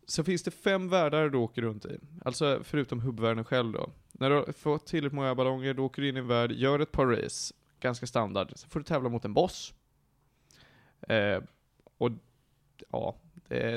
[0.07, 1.99] så finns det fem världar du åker runt i.
[2.25, 3.91] Alltså förutom hubbvärlden själv då.
[4.13, 6.79] När du har fått tillräckligt många ballonger, då åker du in i en värld, gör
[6.79, 7.55] ett par race.
[7.81, 8.53] Ganska standard.
[8.57, 9.75] Sen får du tävla mot en boss.
[11.09, 11.43] Eh,
[11.99, 12.11] och
[12.91, 13.17] ja,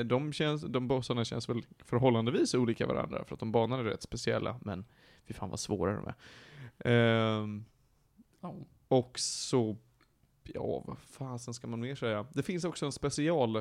[0.04, 3.24] de, känns, de bossarna känns väl förhållandevis olika varandra.
[3.24, 4.60] För att de banorna är rätt speciella.
[4.60, 4.84] Men
[5.26, 6.14] fy fan vad svåra de är.
[8.40, 8.62] Oh.
[8.88, 9.76] och så,
[10.54, 12.26] ja vad fasen ska man mer säga?
[12.32, 13.56] Det finns också en special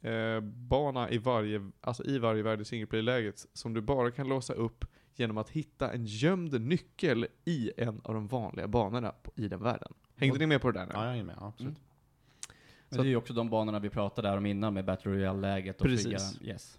[0.00, 4.52] eh, bana i varje, alltså i varje värld i singleplay-läget som du bara kan låsa
[4.52, 9.48] upp genom att hitta en gömd nyckel i en av de vanliga banorna på, i
[9.48, 9.92] den världen.
[10.16, 10.92] Hängde ni med på det där nu?
[10.94, 11.36] Ja, jag är med.
[11.40, 11.76] Ja, absolut.
[11.76, 11.84] Mm.
[12.88, 15.12] Men Så det är ju också de banorna vi pratade där om innan med Battle
[15.12, 16.36] Royale-läget och Precis.
[16.38, 16.52] flyga.
[16.52, 16.78] Yes.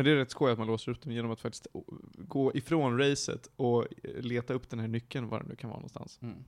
[0.00, 1.66] Men det är rätt skoj att man låser upp dem genom att faktiskt
[2.14, 5.78] gå ifrån racet och eh, leta upp den här nyckeln, var den nu kan vara
[5.78, 6.18] någonstans.
[6.22, 6.44] Mm.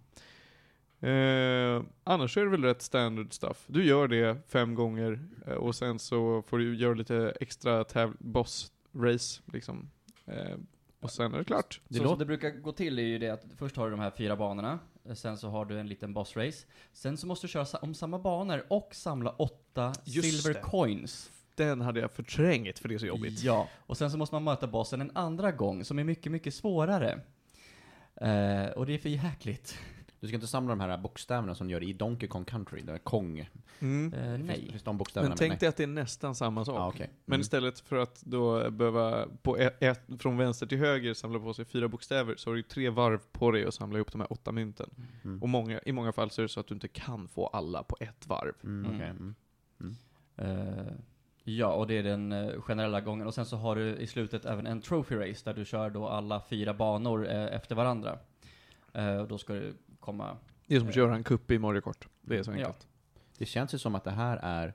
[1.03, 3.65] Eh, annars är det väl rätt standard stuff.
[3.67, 7.85] Du gör det fem gånger eh, och sen så får du göra lite extra
[8.19, 9.91] boss-race liksom.
[10.27, 10.57] Eh,
[11.01, 11.81] och sen är det klart.
[11.89, 14.01] Det så som det brukar gå till är ju det att först har du de
[14.01, 17.47] här fyra banorna, eh, sen så har du en liten boss race, sen så måste
[17.47, 20.61] du köra om samma banor och samla åtta Just silver det.
[20.71, 21.31] coins.
[21.55, 23.43] Den hade jag förträngt för det är så jobbigt.
[23.43, 26.55] Ja, och sen så måste man möta bossen en andra gång som är mycket, mycket
[26.55, 27.21] svårare.
[28.17, 29.79] Eh, och det är för jäkligt.
[30.23, 32.99] Du ska inte samla de här bokstäverna som du gör i Donkey Kong Country, där
[32.99, 33.51] Kong.
[33.81, 34.15] Mm.
[34.15, 34.69] Eh, Finns, nej.
[34.71, 36.95] finns de bokstäverna Men tänk dig att det är nästan samma sak.
[36.95, 37.11] Okej.
[37.25, 37.41] Men Mm.
[37.41, 41.65] istället för att då behöva på ett, ett, från vänster till höger samla på sig
[41.65, 44.53] fyra bokstäver så har du tre varv på dig att samla ihop de här åtta
[44.53, 44.91] mynten.
[45.25, 45.43] Mm.
[45.43, 47.83] Och många, i många fall så är det så att du inte kan få alla
[47.83, 48.53] på ett varv.
[48.65, 48.97] Mm, Mm.
[48.97, 49.09] okej,
[49.81, 49.97] mm.
[50.37, 50.93] Eh,
[51.45, 53.27] ja, och det är den eh, generella gången.
[53.27, 56.09] Och sen så har du i slutet även en trophy race där du kör då
[56.09, 58.19] alla fyra banor eh, efter varandra.
[58.93, 60.37] Eh, och då ska du komma...
[60.67, 62.09] Det är som att köra en kupp i Mario Kart.
[62.21, 62.55] Det är så Ja.
[62.57, 62.89] enkelt.
[63.39, 64.75] Det känns ju som att det här är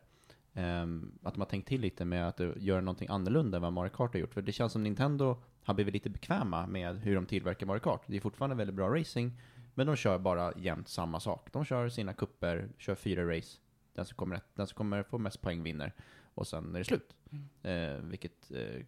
[0.54, 3.90] ehm, att de har tänkt till lite med att göra någonting annorlunda än vad Mario
[3.90, 4.34] Kart har gjort.
[4.34, 8.02] För det känns som Nintendo har blivit lite bekväma med hur de tillverkar Mario Kart.
[8.08, 9.42] Det är fortfarande väldigt bra racing,
[9.76, 11.50] men de kör bara jämt samma sak.
[11.54, 13.58] De kör sina kupper, kör fyra race.
[13.94, 15.94] Den som kommer, den som kommer få mest poäng vinner.
[16.34, 17.16] Och sen är det slut.
[17.64, 18.86] Eh, vilket eh,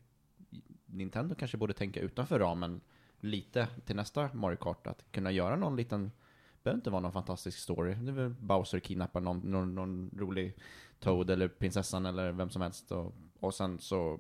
[0.86, 2.82] Nintendo kanske borde tänka utanför ramen
[3.19, 4.88] lite till nästa Mario Kart.
[4.88, 6.12] Att kunna göra någon liten,
[6.63, 7.93] behöver inte vara någon fantastisk story.
[7.93, 10.56] Det är väl Bowser kidnappar någon, någon, någon rolig
[11.00, 12.91] Toad eller prinsessan eller vem som helst.
[12.91, 14.19] Och, och sen så,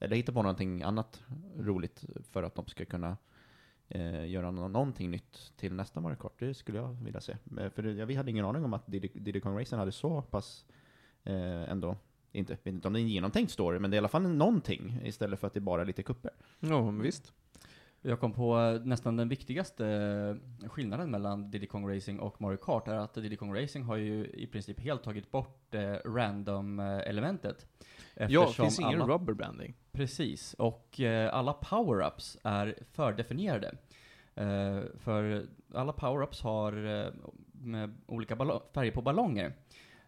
[0.00, 1.22] eller hitta på någonting annat
[1.58, 3.16] roligt för att de ska kunna
[3.88, 6.38] eh, göra någonting nytt till nästa Mario Kart.
[6.38, 7.36] Det skulle jag vilja se.
[7.60, 9.92] Eh, för det, ja, vi hade ingen aning om att Diddy, Diddy Kong Racing hade
[9.92, 10.64] så pass
[11.24, 11.96] eh, ändå,
[12.32, 14.28] inte, vet inte om det är en genomtänkt story, men det är i alla fall
[14.28, 16.30] någonting istället för att det bara är lite kupper.
[16.60, 17.32] Ja, men visst.
[18.08, 19.86] Jag kom på eh, nästan den viktigaste
[20.62, 23.96] eh, skillnaden mellan Diddy Kong Racing och Mario Kart är att Diddy Kong Racing har
[23.96, 27.66] ju i princip helt tagit bort eh, random-elementet.
[28.14, 29.74] Ja, det finns ingen alla, rubberbanding.
[29.92, 33.74] Precis, och eh, alla power-ups är fördefinierade.
[34.34, 38.36] Eh, för alla power-ups har eh, olika
[38.74, 39.52] färger på ballonger.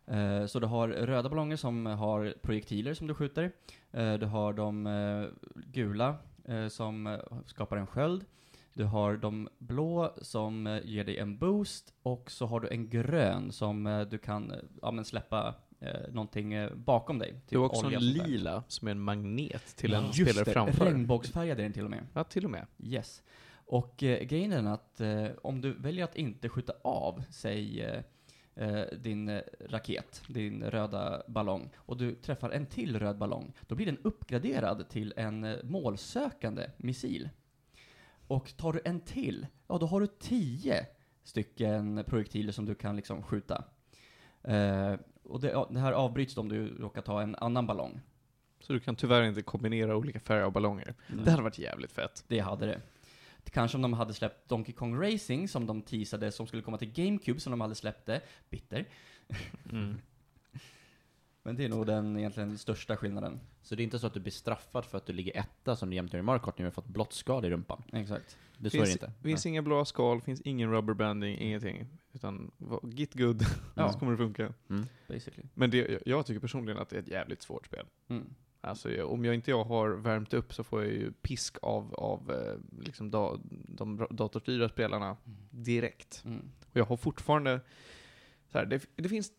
[0.07, 3.53] Eh, så du har röda ballonger som har projektiler som du skjuter.
[3.93, 6.17] Eh, du har de eh, gula
[6.49, 8.25] eh, som eh, skapar en sköld.
[8.73, 11.95] Du har de blå som eh, ger dig en boost.
[12.03, 17.19] Och så har du en grön som du kan ja, men släppa eh, någonting bakom
[17.19, 17.41] dig.
[17.49, 20.53] Det är också olja en lila som är en magnet till en Just spelare det,
[20.53, 20.85] framför.
[20.85, 22.07] Regnbågsfärgad är den till och med.
[22.15, 22.67] Ja, till och med.
[22.79, 23.23] Yes.
[23.69, 28.03] Och eh, grejen är att eh, om du väljer att inte skjuta av, säg
[28.59, 33.75] eh, din eh, raket, din röda ballong, och du träffar en till röd ballong, då
[33.75, 37.29] blir den uppgraderad till en eh, målsökande missil.
[38.27, 40.87] Och tar du en till, ja då har du tio
[41.23, 43.65] stycken projektiler som du kan liksom skjuta.
[44.43, 48.01] Eh, och det, det här avbryts då om du råkar ta en annan ballong.
[48.61, 50.95] Så du kan tyvärr inte kombinera olika färger av ballonger.
[51.25, 52.25] Det hade varit jävligt fett.
[52.29, 52.81] Det hade det.
[53.45, 56.93] Kanske om de hade släppt Donkey Kong Racing, som de teasade, som skulle komma till
[56.93, 58.21] GameCube, som de hade släppt det.
[58.51, 58.85] Bitter.
[59.73, 59.99] Mm.
[61.43, 63.41] Men det är nog den egentligen största skillnaden.
[63.63, 65.91] Så det är inte så att du blir straffad för att du ligger etta som
[65.91, 67.83] du jämt gör i Mario Kart när du har fått blått skal i rumpan.
[67.93, 68.39] Exakt.
[68.59, 69.13] Det så är det Finns, inte.
[69.23, 71.87] finns inga blåa skal, finns ingen rubberbanding, ingenting.
[72.13, 72.51] Utan
[72.83, 73.43] git good,
[73.75, 73.93] Ja.
[73.93, 74.53] så kommer det funka.
[75.09, 75.49] Basically.
[75.55, 77.87] Men det, jag- jag tycker personligen att det är ett jävligt svårt spel.
[78.09, 78.35] Mm.
[78.61, 82.31] Alltså om jag inte jag har värmt upp så får jag ju pisk av, av
[82.31, 85.17] eh, liksom da, de datorstyrda spelarna
[85.51, 86.23] direkt.
[86.25, 86.51] Mm.
[86.71, 87.61] Och jag har fortfarande,
[88.47, 89.33] så här, det, det finns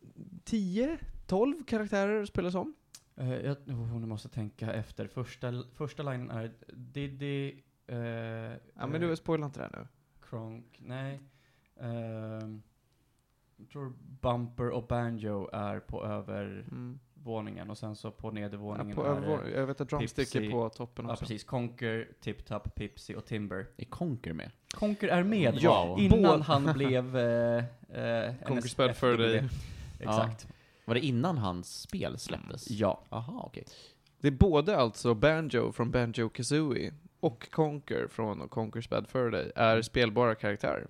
[0.45, 2.75] 10-12 karaktärer att spela som.
[3.15, 5.07] Eh, jag, oh, nu måste tänka efter.
[5.07, 7.61] Första, första linen är Diddy...
[7.91, 7.97] Uh,
[8.73, 9.87] Ja men du spoilar inte det här nu.
[10.29, 11.21] Kronk, nej.
[11.79, 12.61] Ehm,
[13.55, 16.99] jag tror Bumper och Banjo är på övervåningen Mm.
[17.69, 20.69] Och sen så på Ja, nedervåningen på är det- jag vet att Drumstick är på
[20.69, 21.21] toppen Ja också.
[21.25, 23.65] precis, Conker, Tip Top, Pipsy och Timber.
[23.77, 24.51] Är Conker med?
[24.73, 26.43] Conker är med Ja, innan båda.
[26.43, 27.57] han blev eh,
[27.89, 29.43] eh, Conker NS spel för dig.
[29.99, 30.47] Exakt.
[30.85, 32.69] Var det innan hans spel släpptes?
[32.71, 33.01] Ja.
[33.09, 33.63] Aha, okej.
[34.21, 39.51] Det är både alltså Banjo från Banjo Kazooie och Conker från Conker's Bad Fur Day
[39.55, 40.87] är spelbara karaktärer.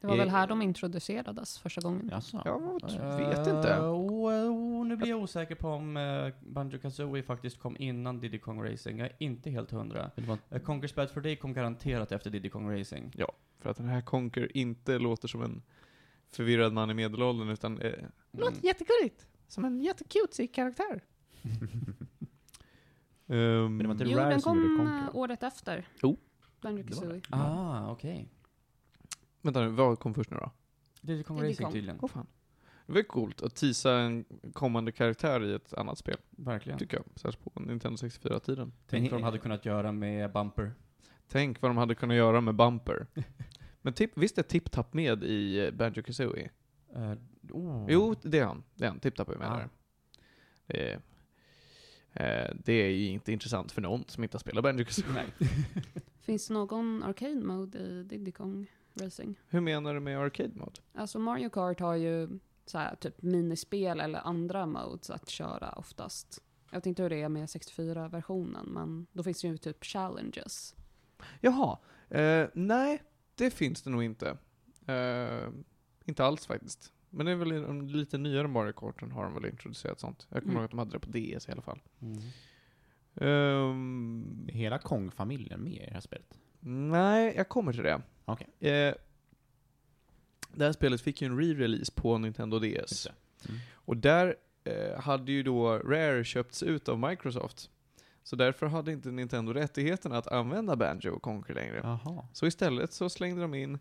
[0.00, 2.08] Det var Eh, väl här de introducerades första gången.
[2.12, 2.42] Jaså?
[2.44, 2.62] Jag
[2.94, 3.78] Eh, vet inte.
[3.78, 8.38] oh, oh, nu blir jag osäker på om uh, Banjo Kazooie faktiskt kom innan Diddy
[8.38, 8.98] Kong Racing.
[8.98, 10.10] Jag är inte helt hundra.
[10.18, 13.12] Uh, Conker's Bad for Day kom garanterat efter Diddy Kong Racing.
[13.60, 15.62] För att den här Conker inte låter som en
[16.30, 17.92] förvirrad man i medelåldern utan eh,
[18.32, 18.54] Mm.
[18.62, 19.26] jättegulligt.
[19.48, 21.00] Som en jättecutesy karaktär.
[23.28, 25.02] Ehm, Men det var inte Jo, Rare den som kom Conquer.
[25.08, 25.88] eh, året efter.
[26.02, 26.16] Oh.
[26.62, 27.20] Banjo Kazooie.
[27.30, 28.28] Ah, okej.
[29.46, 30.50] Vänta nu, vad kom först nu då?
[31.00, 31.72] Diddy Kong Diddy Racing Kong.
[31.72, 31.98] tydligen.
[32.02, 32.26] Åh fan.
[32.86, 36.78] Det var coolt att teasa en kommande karaktär i ett annat spel, Verkligen.
[36.78, 37.04] tycker jag.
[37.14, 38.72] Särskilt på Nintendo 64-tiden.
[38.86, 40.72] Tänk vad de hade kunnat göra med Bumper.
[41.28, 43.06] Tänk vad de hade kunnat göra med Bumper.
[43.82, 46.50] Men tip, visst är Tip Tap med i eh, Banjo Kazooie?
[46.96, 47.12] Uh,
[47.50, 47.86] oh.
[47.88, 48.62] Jo, det är han.
[48.74, 49.00] Det är han.
[49.00, 49.56] Tip Tap är med Ah.
[49.56, 49.68] där.
[50.66, 51.00] Det är,
[52.48, 55.12] eh, det är ju inte intressant för någon som inte har spelat Banjo Kazooie.
[55.14, 55.48] Nej.
[56.20, 58.66] Finns det någon arcade mode i Diddy Kong
[59.00, 59.38] Racing?
[59.48, 60.80] Hur menar du med arcade mode?
[60.94, 66.42] Alltså Mario Kart har ju så här, typ minispel eller andra modes att köra oftast.
[66.70, 70.74] Jag vet inte hur det är med 64-versionen, men då finns det ju typ challenges.
[71.40, 71.78] Jaha.
[72.10, 73.02] Eh, nej,
[73.34, 74.36] det finns det nog inte.
[74.86, 75.48] Eh,
[76.04, 76.92] inte alls faktiskt.
[77.10, 80.26] Men det är väl de lite nyare Mario Karten har de väl introducerat sånt.
[80.30, 80.56] Jag kommer Mm.
[80.60, 81.80] ihåg att de hade det på DS i alla fall.
[82.00, 82.18] Mm.
[83.14, 86.38] Är Hela Kong-familjen med i det här spelet?
[86.60, 88.02] nej, jag kommer till det.
[88.26, 88.70] Okej.
[88.70, 88.94] Eh,
[90.54, 93.06] det här spelet fick ju en re-release på Nintendo DS.
[93.48, 93.60] Mm.
[93.72, 97.70] Och där eh, hade ju då Rare köpts ut av Microsoft.
[98.22, 101.80] Så därför hade inte Nintendo rättigheten att använda Banjo och Conquer längre.
[101.82, 102.28] Jaha.
[102.32, 103.78] Så istället så slängde de in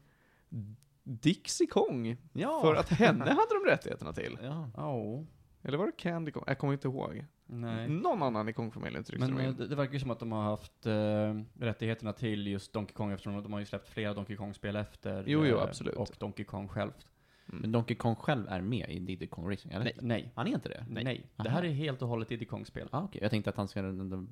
[1.04, 2.18] Dixie Kong.
[2.34, 2.62] Ja.
[2.62, 4.40] För att henne hade de rättigheterna till.
[4.42, 4.70] Ja.
[4.76, 5.26] Oh.
[5.68, 6.44] Eller var det Candy Kong?
[6.48, 7.26] Jag kommer inte ihåg.
[7.46, 7.90] Nej.
[7.90, 9.56] Någon annan i Kong-familjen tryckte Men de in.
[9.58, 11.34] det, det verkar ju som att de har haft eh,
[11.66, 15.24] rättigheterna till just Donkey Kong eftersom de har ju släppt flera Donkey Kong-spel efter.
[15.28, 15.96] Jo, jo, eh, absolut.
[15.96, 17.06] Och Donkey Kong självt.
[17.46, 19.84] Men Donkey Kong själv är med i Diddy Kong Racing, eller?
[19.86, 20.86] Nej, nej, Han är inte det?
[20.90, 21.26] nej.
[21.36, 21.50] Det Aha.
[21.50, 22.88] här är helt och hållet Diddy Kong-spel.
[22.92, 23.22] Ah, okej.
[23.22, 24.28] Jag tänkte att han skulle,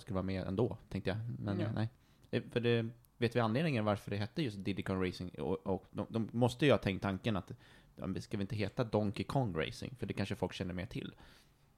[0.00, 1.18] skulle vara med ändå, tänkte jag.
[1.38, 1.88] Men eh, nej.
[2.30, 5.30] Eh, För det, vet vi anledningen varför det hette just Diddy Kong Racing?
[5.40, 7.52] Och, och de, de måste ju ha tänkt tanken att,
[8.00, 9.94] ja, ska vi inte heta Donkey Kong Racing?
[9.98, 11.14] För det kanske folk känner mer till.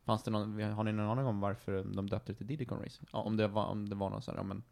[0.04, 2.82] Fanns det någon, har ni någon aning om varför de döpte det till Diddy Kong
[2.84, 3.08] Racing?
[3.12, 4.62] Ja, om det var, om det var någon sån här, ja, men,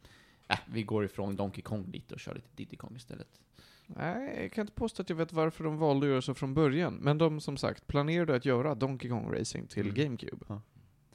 [0.49, 3.41] äh, vi går ifrån Donkey Kong lite och kör lite Diddy Kong istället.
[3.87, 6.55] Nej, jag kan inte påstå att jag vet varför de valde att göra så från
[6.55, 6.95] början.
[6.95, 9.95] Men de, som sagt, planerade att göra Donkey Kong Racing till Mm.
[9.95, 10.61] GameCube.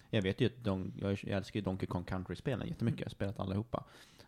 [0.10, 3.12] Jag vet ju att Don, jag, jag älskar ju Donkey Kong Country-spelen jättemycket, jag har
[3.12, 3.84] spelat allihopa.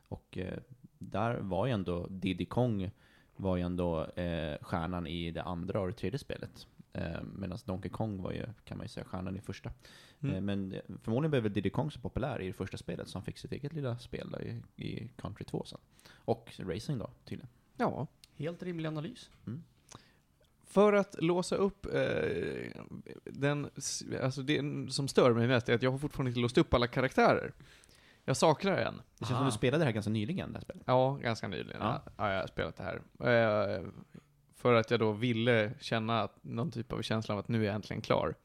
[0.07, 0.59] Och eh,
[0.97, 2.91] där var ju ändå Diddy Kong
[3.35, 6.67] var ju ändå eh, stjärnan i det andra och det tredje spelet.
[6.93, 9.71] Eh, Medan Donkey Kong var ju, kan man ju säga, stjärnan i första.
[10.19, 10.35] Mm.
[10.35, 13.17] Eh, men eh, förmodligen blev väl Diddy Kong så populär i det första spelet så
[13.17, 15.79] han fick sitt eget lilla spel då i, i Country 2 sen.
[16.13, 17.49] Och Racing då, tydligen.
[17.77, 18.07] Ja.
[18.35, 19.29] Helt rimlig analys.
[20.63, 22.83] För att låsa upp eh,
[23.23, 23.69] den,
[24.21, 26.87] alltså det som stör mig mest är att jag har fortfarande inte låst upp alla
[26.87, 27.53] karaktärer.
[28.25, 29.01] Jag saknar en.
[29.19, 30.83] Det känns som du spelade det här ganska nyligen, det här spelet.
[30.85, 32.01] Ja, ganska nyligen Ja.
[32.17, 33.01] Ja, jag har spelat det här.
[33.29, 33.83] Eh,
[34.55, 37.75] för att jag då ville känna någon typ av känsla av att nu är jag
[37.75, 38.35] äntligen klar.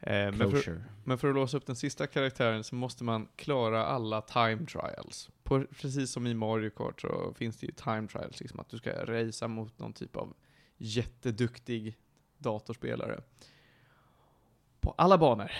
[0.00, 3.86] Eh, men, för, men för att låsa upp den sista karaktären så måste man klara
[3.86, 5.30] alla time trials.
[5.42, 8.78] På, precis som i Mario Kart så finns det ju time trials, liksom att du
[8.78, 10.34] ska racea mot någon typ av
[10.76, 11.96] jätteduktig
[12.38, 13.20] datorspelare.
[14.80, 15.50] På alla banor.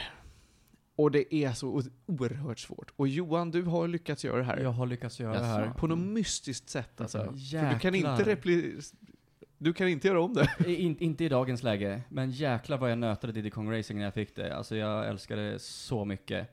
[1.01, 2.93] Och det är så oerhört svårt.
[2.97, 4.59] Och Johan, du har lyckats göra det här.
[4.59, 5.71] Jag har lyckats göra det här.
[5.71, 7.25] På något mystiskt sätt alltså.
[7.25, 7.73] För Jäklar.
[7.73, 8.81] du kan inte repli...
[9.59, 10.75] Du kan inte göra om det.
[10.75, 14.15] In, inte i dagens läge, men jäklar vad jag nötade Diddy Kong Racing när jag
[14.15, 14.57] fick det.
[14.57, 16.49] Alltså jag älskade det så mycket.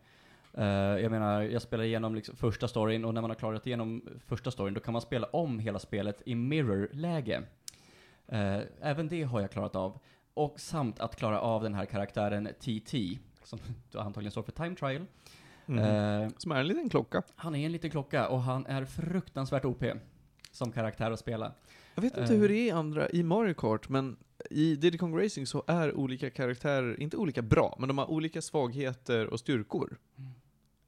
[0.53, 4.01] Eh, jag menar, jag spelade igenom liksom första storyn, och när man har klarat igenom
[4.25, 7.43] första storyn, då kan man spela om hela spelet i mirror-läge.
[8.27, 9.99] Eh, även det har jag klarat av.
[10.33, 13.59] Och samt att klara av den här karaktären TT, som
[13.93, 15.05] antagligen står för Time Trial.
[15.67, 17.23] Eh, Som är en liten klocka.
[17.35, 19.83] han är en liten klocka, och han är fruktansvärt OP
[20.51, 21.51] som karaktär att spela.
[21.95, 22.39] Jag vet inte Eh.
[22.39, 24.17] hur det är i andra, i Mario Kart, men
[24.49, 28.41] i Diddy Kong Racing så är olika karaktärer, inte olika bra, men de har olika
[28.41, 29.97] svagheter och styrkor.
[30.17, 30.31] Mm.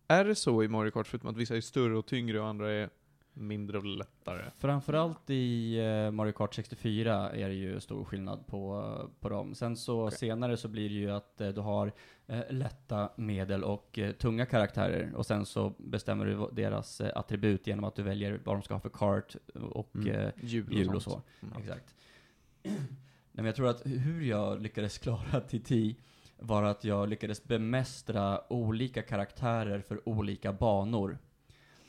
[0.08, 2.72] Är det så i Mario Kart, förutom att vissa är större och tyngre och andra
[2.72, 2.90] är
[3.34, 4.44] mindre och lättare?
[4.58, 9.56] Framförallt i eh, Mario Kart 64 är det ju stor skillnad på, på dem.
[9.56, 10.18] Sen så Okej.
[10.18, 11.92] senare så blir det ju att eh, du har
[12.28, 15.14] eh, lätta, medel och eh, tunga karaktärer.
[15.16, 18.74] Och sen så bestämmer du deras eh, attribut genom att du väljer vad de ska
[18.74, 19.36] ha för kart
[19.72, 20.08] och Mm.
[20.08, 21.26] eh, Hjul och, hjul och sånt.
[21.40, 21.46] så.
[21.46, 21.58] Mm.
[21.62, 21.96] Exakt.
[22.64, 25.96] Nej, men jag tror att hur jag lyckades klara TT
[26.40, 31.18] var att jag lyckades bemästra olika karaktärer för olika banor.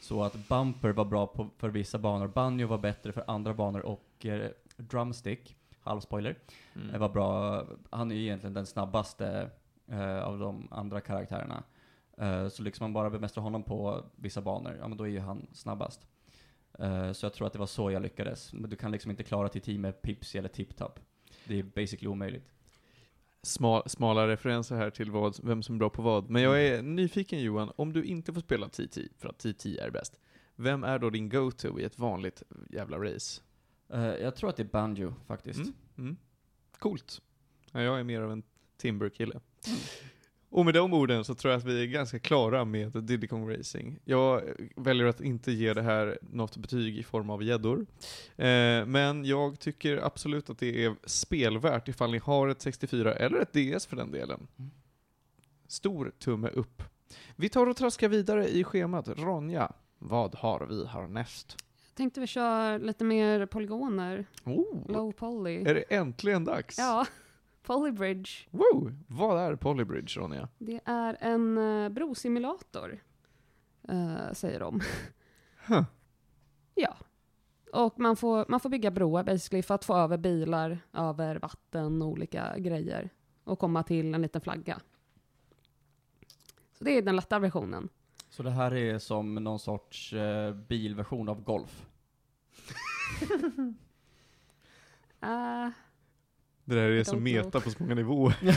[0.01, 3.81] Så att Bumper var bra på, för vissa banor, Banjo var bättre för andra banor
[3.81, 6.39] och eh, Drumstick, halvspoiler,
[6.77, 6.91] Mm.
[6.91, 7.65] eh, var bra.
[7.91, 9.51] Han är ju egentligen den snabbaste
[9.89, 11.63] eh, av de andra karaktärerna.
[12.19, 15.21] Eh, så liksom man bara bemästrar honom på vissa banor, ja men då är ju
[15.21, 16.07] han snabbast.
[16.79, 18.53] Eh, så jag tror att det var så jag lyckades.
[18.53, 20.99] Men du kan liksom inte klara TT med Pipsy eller Tip-Top.
[21.45, 22.51] Det är basically omöjligt.
[23.43, 26.31] Smal, smala referenser här till vad, vem som är bra på vad.
[26.31, 29.91] Men jag är nyfiken Johan, om du inte får spela TT, för att TT är
[29.91, 30.19] bäst,
[30.57, 33.41] vem är då din go-to i ett vanligt jävla race?
[33.93, 35.61] Eh, jag tror att det är Banjo, faktiskt.
[35.61, 35.75] Mm.
[35.99, 36.17] Mm.
[36.79, 37.23] Coolt.
[37.73, 38.43] Ja, jag är mer av en
[38.77, 39.41] Timber-kille.
[40.53, 43.51] Och med de orden så tror jag att vi är ganska klara med Diddy Kong
[43.57, 43.99] Racing.
[44.05, 44.43] Jag
[44.77, 47.87] väljer att inte ge det här något betyg i form av gäddor.
[48.37, 53.39] Eh, men jag tycker absolut att det är spelvärt ifall ni har ett 64 eller
[53.39, 54.47] ett DS för den delen.
[54.59, 54.71] Mm.
[55.69, 56.83] Stor tumme upp.
[57.37, 59.09] Vi tar och traskar vidare i schemat.
[59.09, 61.57] Ronja, vad har vi härnäst?
[61.95, 64.27] Tänkte vi köra lite mer polygoner.
[64.45, 65.57] Oh, Low poly.
[65.65, 66.79] är det äntligen dags?
[66.79, 67.07] Ja,
[67.63, 68.31] Polybridge.
[68.51, 68.93] Wow!
[69.07, 70.49] Vad är Polybridge, Ronja?
[70.59, 73.01] Det är en uh, brosimulator,
[73.89, 74.81] eh, säger de.
[75.67, 75.85] Huh.
[76.75, 76.97] Ja.
[77.73, 82.03] Och man får, man får bygga broar basically för att få över bilar över vatten
[82.03, 83.11] och olika grejer.
[83.45, 84.81] Och komma till en liten flagga.
[86.73, 87.89] Så det är den lätta versionen.
[88.31, 91.87] Så det här är som någon sorts eh, bilversion av Golf?
[95.23, 95.69] Uh,
[96.71, 97.61] Det där är så don't meta know.
[97.61, 98.37] på så många nivåer.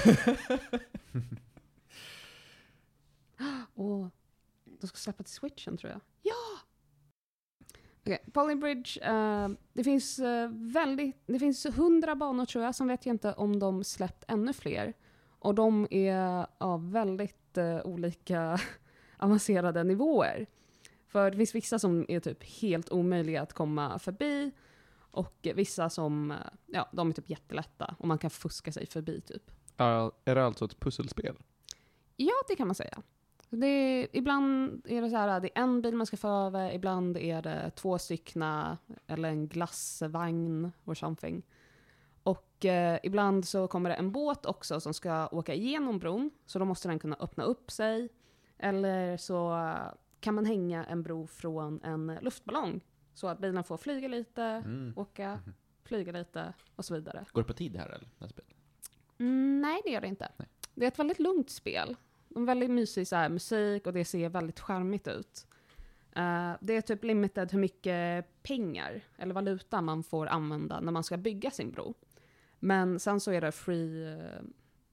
[3.73, 4.09] och
[4.81, 6.01] de ska släppa till switchen tror jag.
[6.21, 6.59] Ja!
[8.01, 8.99] Okej, Polybridge.
[9.01, 13.33] eh, det finns uh, väldigt, det finns hundra banor tror jag, som vet jag inte
[13.33, 14.93] om de släppt ännu fler.
[15.39, 18.59] Och de är av väldigt eh, olika
[19.17, 20.45] avancerade nivåer.
[21.07, 24.51] För det finns vissa som är typ helt omöjliga att komma förbi.
[25.13, 26.33] Och vissa som,
[26.65, 29.51] ja, de är typ jättelätta och man kan fuska sig förbi typ.
[29.77, 31.35] Är det alltså ett pusselspel?
[32.15, 33.01] Ja, det kan man säga.
[33.49, 36.71] Det är, ibland är det så här, det är en bil man ska få över,
[36.71, 41.43] ibland är det två styckna, eller en glassvagn or something.
[42.23, 46.59] Och eh, ibland så kommer det en båt också som ska åka igenom bron, så
[46.59, 48.09] då måste den kunna öppna upp sig.
[48.57, 49.73] Eller så
[50.19, 52.81] kan man hänga en bro från en luftballong,
[53.13, 54.93] så att bilen får flyga lite, Mm.
[54.95, 55.39] åka,
[55.83, 57.25] flyga lite och så vidare.
[57.31, 57.99] Går det på tid det här eller?
[57.99, 58.51] Det här spelet?
[59.17, 60.31] Mm, nej, det gör det inte.
[60.37, 60.47] Nej.
[60.75, 61.95] Det är ett väldigt lugnt spel.
[62.35, 65.47] En väldigt mysig så här, musik och det ser väldigt charmigt ut.
[66.15, 71.03] Eh, det är typ limited hur mycket pengar eller valuta man får använda när man
[71.03, 71.93] ska bygga sin bro.
[72.59, 74.41] Men sen så är det free, eh,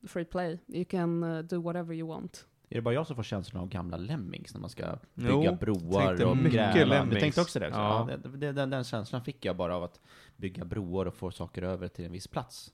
[0.09, 0.59] free play.
[0.67, 2.47] You can eh, do whatever you want.
[2.71, 5.57] Är det bara jag som får känslan av gamla Lemmings när man ska bygga Jo,
[5.61, 6.85] broar och gräva?
[6.85, 7.15] Lemmings.
[7.15, 7.67] Du tänkte också det?
[7.69, 7.79] Också?
[7.81, 8.11] Ja.
[8.11, 8.17] Ja.
[8.17, 10.01] det, det den, den känslan fick jag bara av att
[10.37, 12.73] bygga broar och få saker över till en viss plats.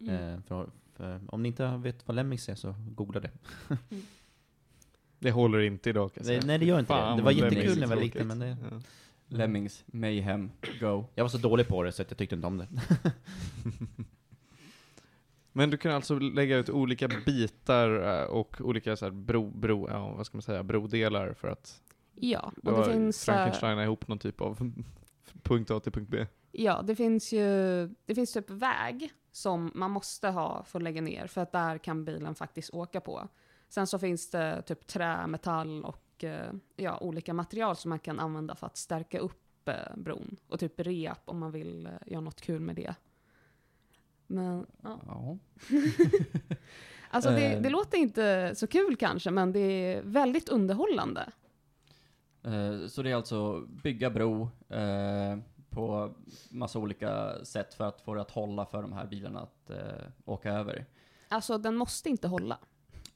[0.00, 0.14] Mm.
[0.34, 3.30] Eh, för, för, om ni inte vet vad Lemmings är så googla det.
[5.18, 6.46] Det håller inte idag kan jag Nej, säga.
[6.46, 6.98] nej, det gör inte det.
[7.00, 8.56] Fan, Det var vad jättekul Lemmings när jag var liten, men det-
[9.28, 9.36] Ja.
[9.36, 11.04] Lemmings, Mayhem, Go.
[11.14, 12.68] Jag var så dålig på det så att jag tyckte inte om det.
[15.56, 19.88] Men du kan alltså lägga ut olika bitar eh, och olika så här bro, bro,
[19.90, 21.82] ja, vad ska man säga, brodelar för att
[22.14, 23.28] Ja, och det finns...
[23.28, 24.58] eh, Frankensteina ihop någon typ av
[25.42, 26.26] punkt A till punkt B.
[26.52, 27.46] Ja, det finns ju
[28.04, 31.78] det finns typ väg som man måste ha för att lägga ner, för att där
[31.78, 33.28] kan bilen faktiskt åka på.
[33.68, 38.20] Sen så finns det typ trä, metall och eh, ja, olika material som man kan
[38.20, 39.42] använda för att stärka upp
[39.96, 40.36] bron.
[40.48, 42.94] Och typ rep om man vill göra något kul med det.
[44.26, 45.00] Men, ja.
[45.06, 45.38] Ja.
[47.10, 47.60] Alltså det, Eh.
[47.62, 51.32] det låter inte så kul kanske, men det är väldigt underhållande.
[52.44, 55.38] Eh, Så det är alltså bygga bro eh,
[55.70, 56.14] på
[56.50, 59.76] massa olika sätt för att få det att hålla för de här bilarna att eh,
[60.24, 60.86] åka över.
[61.28, 62.58] Alltså den måste inte hålla.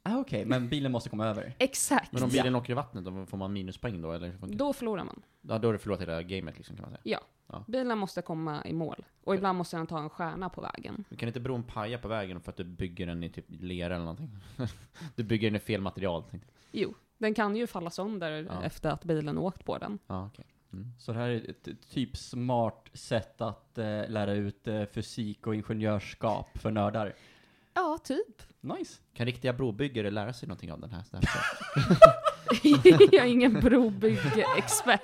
[0.02, 1.54] Ah, Okej, men bilen måste komma över.
[1.58, 1.99] Exakt.
[2.11, 4.12] Men om bilen åker i vattnet, då får man minuspoäng då?
[4.12, 4.34] Eller?
[4.40, 5.22] Då förlorar man.
[5.40, 7.20] Ja, då har du förlorat hela gamet liksom, kan man säga.
[7.66, 9.04] Bilen måste komma i mål.
[9.24, 11.04] Och ibland måste den ta en stjärna på vägen.
[11.16, 14.04] Kan inte bron paja på vägen för att du bygger den i typ lera eller
[14.04, 14.30] någonting?
[15.16, 16.82] du bygger den i fel material, tänkte jag.
[16.82, 18.62] Jo, den kan ju falla sönder Ja.
[18.64, 19.98] efter att bilen åkt på den.
[20.06, 20.44] Ja, okej.
[20.72, 20.92] Mm.
[20.98, 25.46] Så det här är ett ett typ smart sätt att eh, lära ut eh, fysik
[25.46, 27.14] och ingenjörskap för nördar.
[27.81, 28.43] Ja, typ.
[28.61, 28.99] Nice.
[29.14, 31.05] Kan riktiga brobyggare lära sig någonting av den här?
[31.12, 31.22] Här
[33.12, 35.01] jag är ingen brobyggeexpert.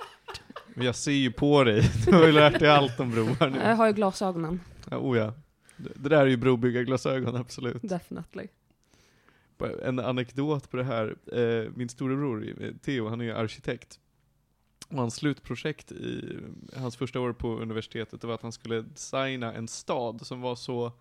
[0.73, 3.59] Men Jag ser ju på dig, du har ju lärt dig allt om broar nu.
[3.59, 5.33] Jag har ju glasögonen, Ja, oh ja.
[5.77, 7.81] Det, där är ju brobyggarglasögon, absolut.
[7.81, 8.47] definitely.
[9.83, 13.99] En anekdot på det här, eh, min storebror Theo, han är ju arkitekt.
[14.89, 16.37] Och hans slutprojekt i
[16.75, 20.55] hans första år på universitetet, det var att han skulle designa en stad som var
[20.55, 20.91] så,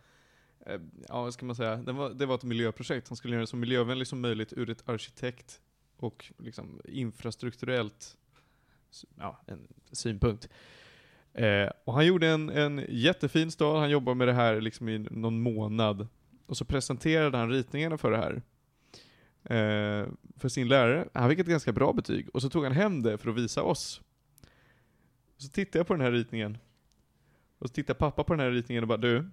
[0.66, 3.08] Eh, ja vad ska man säga, det var, det var ett miljöprojekt.
[3.08, 5.60] Han skulle göra det så miljövänligt som möjligt ur ett arkitekt
[5.96, 8.16] och liksom infrastrukturellt
[9.18, 10.48] ja, en synpunkt.
[11.32, 14.98] Eh, och han gjorde en, en jättefin stad, han jobbade med det här liksom i
[14.98, 16.08] någon månad.
[16.46, 18.42] Och så presenterade han ritningarna för det här.
[19.44, 21.08] Eh, för sin lärare.
[21.12, 22.28] Han fick ett ganska bra betyg.
[22.34, 24.00] Och så tog han hem det för att visa oss.
[25.36, 26.58] Så tittade jag på den här ritningen.
[27.58, 29.30] Och så tittade pappa på den här ritningen och bara du.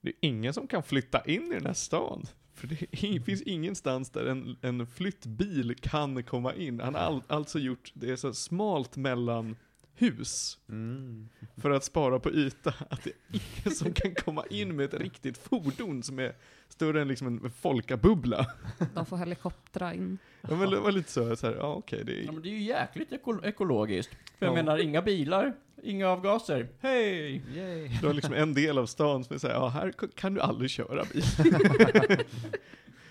[0.00, 2.26] Det är ingen som kan flytta in i den här stan.
[2.54, 6.80] För det är finns ingenstans där en, en flyttbil kan komma in.
[6.80, 9.56] Han har all, alltså gjort, det är så smalt mellan
[9.96, 10.58] hus.
[10.68, 11.28] Mm.
[11.56, 12.74] För att spara på yta.
[12.90, 13.16] Att det är
[13.62, 16.34] ingen som kan komma in med ett riktigt fordon som är
[16.68, 18.46] större än liksom en folkabubbla.
[18.94, 20.18] De får helikoptra in.
[20.48, 22.32] Ja, men det var lite så, så här, ja okej, det Ja, är...
[22.32, 24.12] men det är ju jäkligt eko ekologiskt.
[24.38, 24.54] För jag Ja.
[24.62, 26.68] menar, inga bilar, inga avgaser.
[26.80, 27.42] Hej!
[28.00, 30.70] Du har liksom en del av stan som är såhär, ja här kan du aldrig
[30.70, 31.22] köra bil.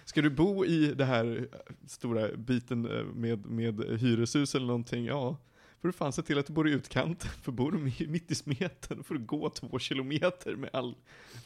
[0.06, 1.48] Ska du bo i det här
[1.88, 5.38] stora biten eh, med, med hyreshus eller någonting, ja.
[5.86, 8.32] Får du fan se till att du bor i utkanten, för bor du mi- mitt
[8.32, 10.96] i smeten får du gå två kilometer med all,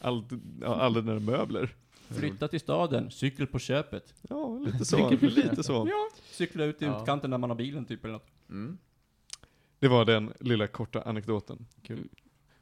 [0.00, 0.24] all,
[0.60, 1.74] ja, alla dina möbler.
[2.08, 4.14] Flytta till staden, cykel på köpet.
[4.28, 5.10] Ja, lite så.
[5.10, 5.72] lite så.
[5.88, 6.08] Ja.
[6.30, 7.00] Cykla ut i Ja.
[7.00, 8.30] utkanten när man har bilen typ eller något.
[8.48, 8.78] Mm.
[9.78, 11.66] Det var den lilla korta anekdoten.
[11.82, 12.08] Kul.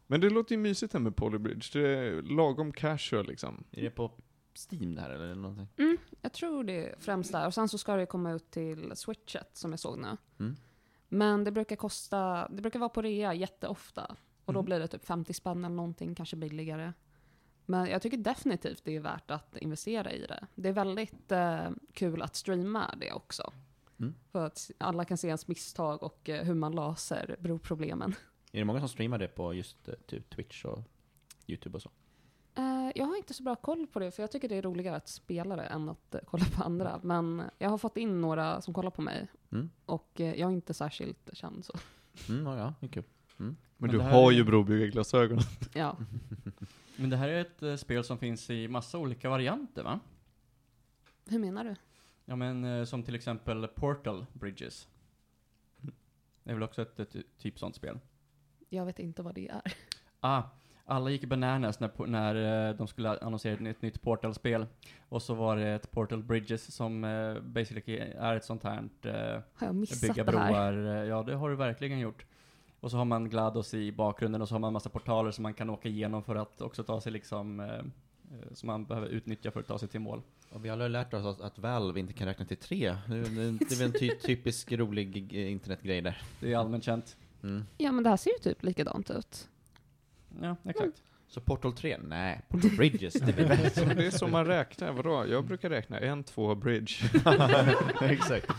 [0.07, 1.81] Men det låter ju mysigt här med Polybridge.
[1.81, 3.64] Det är lagom casual liksom.
[3.72, 4.11] Är det på
[4.70, 5.68] Steam det här eller någonting?
[5.76, 7.47] Mm, jag tror det är främst där.
[7.47, 10.16] Och sen så ska det komma ut till Switchet som jag såg nu.
[10.41, 10.57] Mm.
[11.09, 14.16] Men det brukar kosta, det brukar vara på rea jätteofta.
[14.44, 14.64] Och då Mm.
[14.64, 16.92] blir det typ 50 spänn eller någonting, kanske billigare.
[17.66, 20.46] Men jag tycker definitivt det är värt att investera i det.
[20.54, 23.52] Det är väldigt eh, kul att streama det också.
[24.00, 24.14] Mm.
[24.32, 28.14] För att alla kan se ens misstag och eh, hur man löser broproblemen.
[28.52, 30.78] Är det många som streamar det på just eh, typ Twitch och
[31.46, 31.90] YouTube och så?
[32.59, 34.96] Eh, jag har inte så bra koll på det, för jag tycker det är roligare
[34.96, 37.00] att spela det än att eh, kolla på andra.
[37.02, 39.26] Men jag har fått in några som kollar på mig.
[39.52, 39.70] Mm.
[39.86, 41.72] Och eh, jag är inte särskilt känd så.
[42.28, 43.04] Mm, ja, ja, det är kul.
[43.36, 45.38] Men, Men du har är- ju brobyggarglasögon.
[45.74, 45.96] Ja.
[46.96, 47.40] Men det här är
[47.72, 50.00] ett spel som finns i massa olika varianter va?
[51.26, 51.74] Hur menar du?
[52.24, 54.88] Ja men som till exempel Portal Bridges.
[56.42, 57.98] Det är väl också ett, ett typ sånt spel.
[58.68, 59.62] Jag vet inte vad det är.
[60.20, 60.42] Ah,
[60.89, 64.66] alla gick bananas när, när eh, de skulle annonsera ett nytt, nytt Portal-spel.
[65.09, 69.12] Och så var det ett Portal Bridges som eh, basically är ett sånt här eh,
[69.55, 70.72] Har jag missat bygga det här?
[70.72, 71.05] broar.
[71.05, 72.24] Ja, det har du verkligen gjort.
[72.80, 75.55] Och så har man GLaDOS i bakgrunden och så har man massa portaler som man
[75.55, 77.70] kan åka igenom för att också ta sig liksom,
[78.53, 80.22] som man behöver utnyttja för att ta sig till mål.
[80.51, 82.97] Och vi alla har lärt oss att, att Valve inte kan räkna till tre.
[83.09, 86.22] Det, det, det är väl en ty, typisk rolig internetgrej där.
[86.41, 87.16] Det är allmänt känt.
[87.43, 87.64] Mm.
[87.78, 89.49] Ja, men det här ser ju typ likadant ut.
[90.43, 91.03] Ja, exakt.
[91.29, 91.99] Så Portal 3?
[91.99, 93.85] Nej, Portal Bridges, det blir bättre.
[93.95, 95.26] Det är så man räknar, vadå?
[95.26, 96.95] Jag brukar räkna en, två, bridge.
[98.01, 98.51] Exakt.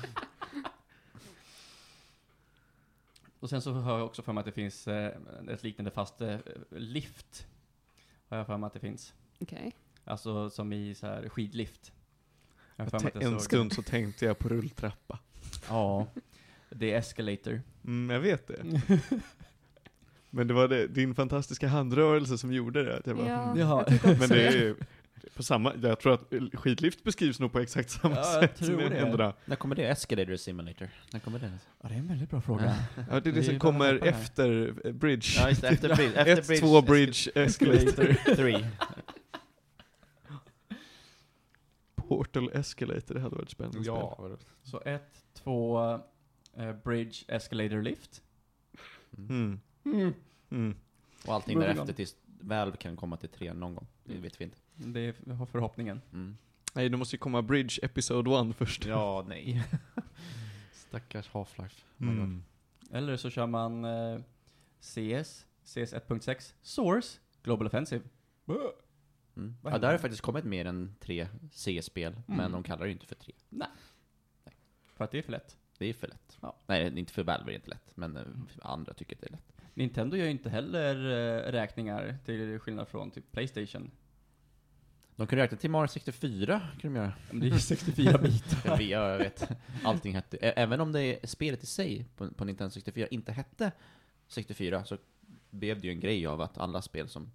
[3.39, 5.11] Och sen så har jag också för mig att det finns eh,
[5.49, 6.37] ett liknande fast eh,
[6.69, 7.47] lift.
[8.27, 9.13] Har jag för mig att det finns.
[9.39, 9.75] Okej.
[10.03, 11.93] Alltså som i så här skidlift.
[12.75, 15.19] Jag har för mig att det En stund så tänkte jag på rulltrappa.
[15.69, 16.07] Ja.
[16.69, 17.61] Det är escalator.
[17.85, 18.81] Mm, jag vet det.
[20.29, 22.97] Men det var det, din fantastiska handrörelse som gjorde det.
[22.97, 23.57] Att jag bara, Ja, mm.
[23.59, 23.77] Jaha.
[23.79, 24.75] jag tycker också Men det är ju
[25.35, 28.77] på samma, jag tror att skidlift beskrivs nog på exakt samma Ja, jag sätt tror
[28.77, 28.97] med det.
[28.97, 29.33] händerna.
[29.45, 29.83] När kommer det?
[29.87, 30.89] Escalator Simulator?
[31.13, 31.51] När kommer det?
[31.81, 32.75] Ja, det är en väldigt bra fråga.
[32.95, 35.27] Ja, det är det Vi som kommer efter eh, bridge.
[35.37, 36.21] Ja, just det, efter bridge.
[36.21, 38.35] Efter Ett, två, bridge, escalator.
[38.35, 38.65] 3.
[41.95, 44.15] Portal escalator, det hade varit spännande Ja.
[44.19, 44.37] spel.
[44.63, 45.79] Så ett, två,
[46.57, 48.21] eh, bridge, escalator, lift.
[49.17, 49.59] Mm.
[49.85, 50.13] Mm.
[50.49, 50.75] Mm.
[51.27, 51.95] Och allting Moving därefter on.
[51.95, 53.87] tills Valve kan komma till 3 någon gång.
[54.03, 54.57] Det vet vi inte.
[54.75, 56.01] Det är har förhoppningen.
[56.13, 56.37] Mm.
[56.73, 58.85] Nej, det måste ju komma bridge episode 1 först.
[58.85, 59.63] Ja, nej.
[60.73, 61.83] Stackars Half-Life.
[61.99, 62.07] Oh.
[62.07, 62.43] Mm.
[62.91, 64.19] Eller så kör man eh,
[64.79, 68.03] CS, CS 1.6, Source, Global Offensive.
[68.47, 68.59] Mm.
[68.63, 68.65] Vad
[69.35, 69.79] Ja, händer?
[69.79, 72.51] där har det faktiskt kommit mer än tre CS-spel, men Mm.
[72.51, 73.33] de kallar det ju inte för tre.
[74.95, 75.57] För att det är för lätt.
[75.77, 76.37] Det är för lätt.
[76.41, 76.55] Ja.
[76.67, 78.23] Nej, inte för Valve är det inte lätt, men eh,
[78.61, 79.58] andra tycker att det är lätt.
[79.79, 83.91] Nintendo gör ju inte heller eh, räkningar till skillnad från typ Playstation.
[85.15, 87.13] De kunde räkna till Mario 64, kan de göra.
[87.29, 88.81] Men det är ju 64 bitar.
[88.89, 89.49] Jag vet.
[89.83, 93.71] Allting hette, även om det spelet i sig på, på Nintendo 64 inte hette
[94.27, 94.97] 64, så
[95.49, 97.31] blev det ju en grej av att alla spel som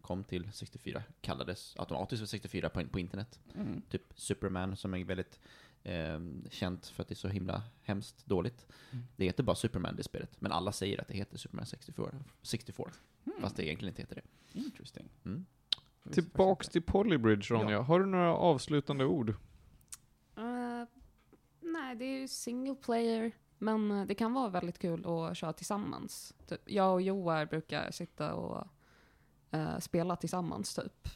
[0.00, 3.40] kom till 64 kallades automatiskt för 64 på, på internet.
[3.54, 3.82] Mm.
[3.90, 5.40] Typ Superman som är väldigt
[5.84, 6.20] eh,
[6.50, 8.66] känt för att det är så himla hemskt dåligt.
[8.90, 9.04] Mm.
[9.16, 12.10] Det heter bara Superman det spelet, men alla säger att det heter Superman 64,
[12.42, 12.90] 64
[13.26, 13.40] Mm.
[13.40, 14.58] fast det egentligen inte heter det.
[14.58, 15.08] Interesting.
[15.24, 15.46] Mm.
[16.12, 19.28] Tillbaks till Polybridge Ronja, har du några avslutande ord?
[20.36, 20.84] Eh,
[21.60, 23.32] nej, det är ju single player.
[23.58, 26.34] Men eh, det kan vara väldigt kul att köra tillsammans.
[26.48, 28.66] Typ, jag och Joar brukar sitta och
[29.50, 31.08] eh, spela tillsammans typ.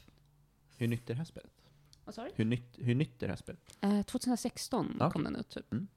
[0.77, 1.57] Hur nytt är det här spelet?
[2.09, 2.30] Vad sa du?
[2.34, 3.76] Hur nytt, hur nytt är det här spelet?
[3.80, 5.72] Eh, 2016 Ja, kom den ut typ.
[5.72, 5.88] Mm.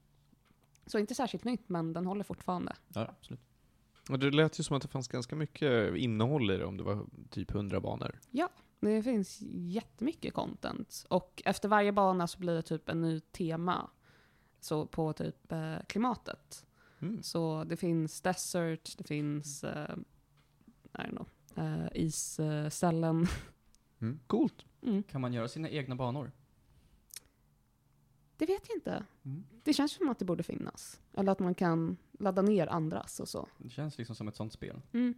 [0.86, 2.76] Så inte särskilt nytt, men den håller fortfarande.
[2.88, 3.40] Ja, absolut.
[4.10, 6.82] Och det lät ju som att det fanns ganska mycket innehåll i det, om det
[6.82, 8.20] var typ 100 banor.
[8.80, 11.06] Det finns jättemycket content.
[11.08, 13.90] Och efter varje bana så blir det typ en ny tema.
[14.60, 16.66] Så på typ eh, klimatet.
[17.00, 17.22] Mm.
[17.22, 19.96] Så det finns desert, det finns eh,
[20.94, 23.26] I don't know, eh, isställen.
[24.26, 24.66] Coolt.
[24.82, 25.02] Mm.
[25.02, 26.32] Kan man göra sina egna banor?
[28.36, 29.04] Det vet jag inte.
[29.24, 29.44] Mm.
[29.62, 31.00] Det känns som att det borde finnas.
[31.14, 33.48] Eller att man kan ladda ner andras och så.
[33.58, 34.80] Det känns liksom som ett sånt spel.
[34.92, 35.14] Mm.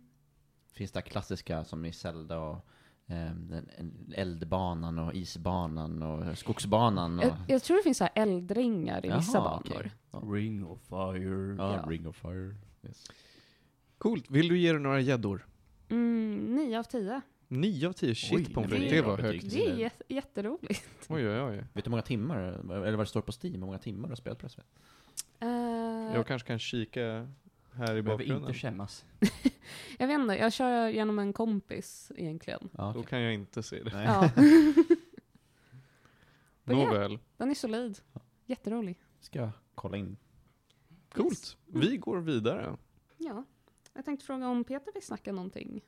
[0.72, 2.66] Finns det klassiska som i Zelda och
[3.06, 7.18] en- eldbanan och isbanan och skogsbanan?
[7.18, 9.76] Och, Jag, jag tror det finns så här eldringar i vissa Jaha, banor.
[9.78, 9.92] okej.
[10.10, 10.18] Ja.
[10.18, 11.54] Ring of fire.
[11.58, 11.84] Ja, Ja.
[11.90, 12.54] Ring of Fire.
[12.82, 13.04] Yes.
[13.98, 14.30] Coolt.
[14.30, 15.46] Vill du ge det några gäddor?
[15.88, 17.20] Mm, 9 av 10.
[17.48, 18.92] 9 av 10, shit pommes det frites.
[18.92, 19.50] är Det var högt.
[19.50, 20.88] Det är jät- jätteroligt.
[21.08, 21.56] Oj, oj, oj.
[21.56, 24.10] Vet du hur många timmar, eller vad det står på Steam, hur många timmar du
[24.12, 26.10] har spelat på det här spelet?
[26.10, 27.00] Eh, Jag kanske kan kika
[27.72, 28.48] här i Behöver bakgrunden.
[28.48, 29.04] inte skämmas.
[29.98, 32.68] jag vet inte, jag kör genom en kompis egentligen.
[32.72, 33.04] Ja, Då okej.
[33.10, 33.90] kan jag inte se det.
[33.94, 34.04] Nej.
[34.06, 34.30] Ja.
[36.64, 36.84] Men ja.
[36.84, 37.18] Nåväl.
[37.36, 37.98] Den är solid.
[38.46, 39.00] Jätterolig.
[39.20, 40.16] Ska jag kolla in.
[41.12, 41.56] Coolt.
[41.66, 42.76] Vi går vidare.
[43.18, 43.44] Ja.
[43.94, 45.80] Jag tänkte fråga om Peter vill snacka någonting.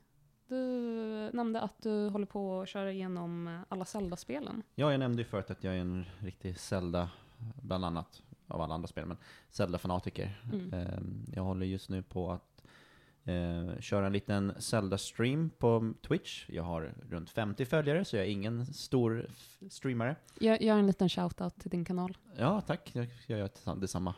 [0.47, 0.55] Du
[1.33, 4.63] nämnde att du håller på att köra igenom alla Zelda-spelen.
[4.75, 7.09] Ja, jag nämnde ju förut att jag är en riktig Zelda,
[7.61, 9.17] bland annat, av alla andra spel, men
[9.49, 10.41] Zelda-fanatiker.
[10.53, 10.73] Mm.
[10.73, 12.63] Ehm, Jag håller just nu på att
[13.23, 16.45] eh, köra en liten Zelda-stream på Twitch.
[16.49, 19.29] Jag har runt 50 följare, så jag är ingen stor
[19.69, 20.15] streamare.
[20.39, 22.17] Gör, gör en liten shout-out till din kanal.
[22.37, 22.89] Ja, tack.
[22.93, 24.13] Jag jag gör detsamma.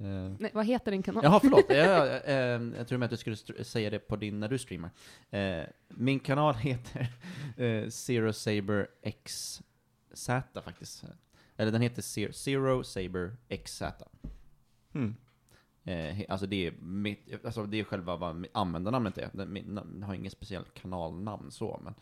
[0.00, 1.24] Eh, Nej, vad heter din kanal?
[1.24, 1.64] Jaha, förlåt.
[1.68, 4.58] Jag, jag, eh, jag tror med att du skulle säga det på din, när du
[4.58, 4.90] streamar.
[5.30, 7.08] Eh, min kanal heter
[7.56, 8.88] eh, Zero Saber
[9.24, 9.60] XZ
[10.64, 11.04] faktiskt.
[11.56, 13.82] Eller den heter Zero, Zero Saber XZ.
[14.92, 15.16] Hmm.
[15.84, 19.30] Eh, alltså det är mitt, alltså det är själva vad användarnamnet är.
[19.32, 21.94] Den, min, har inget speciellt kanalnamn så, men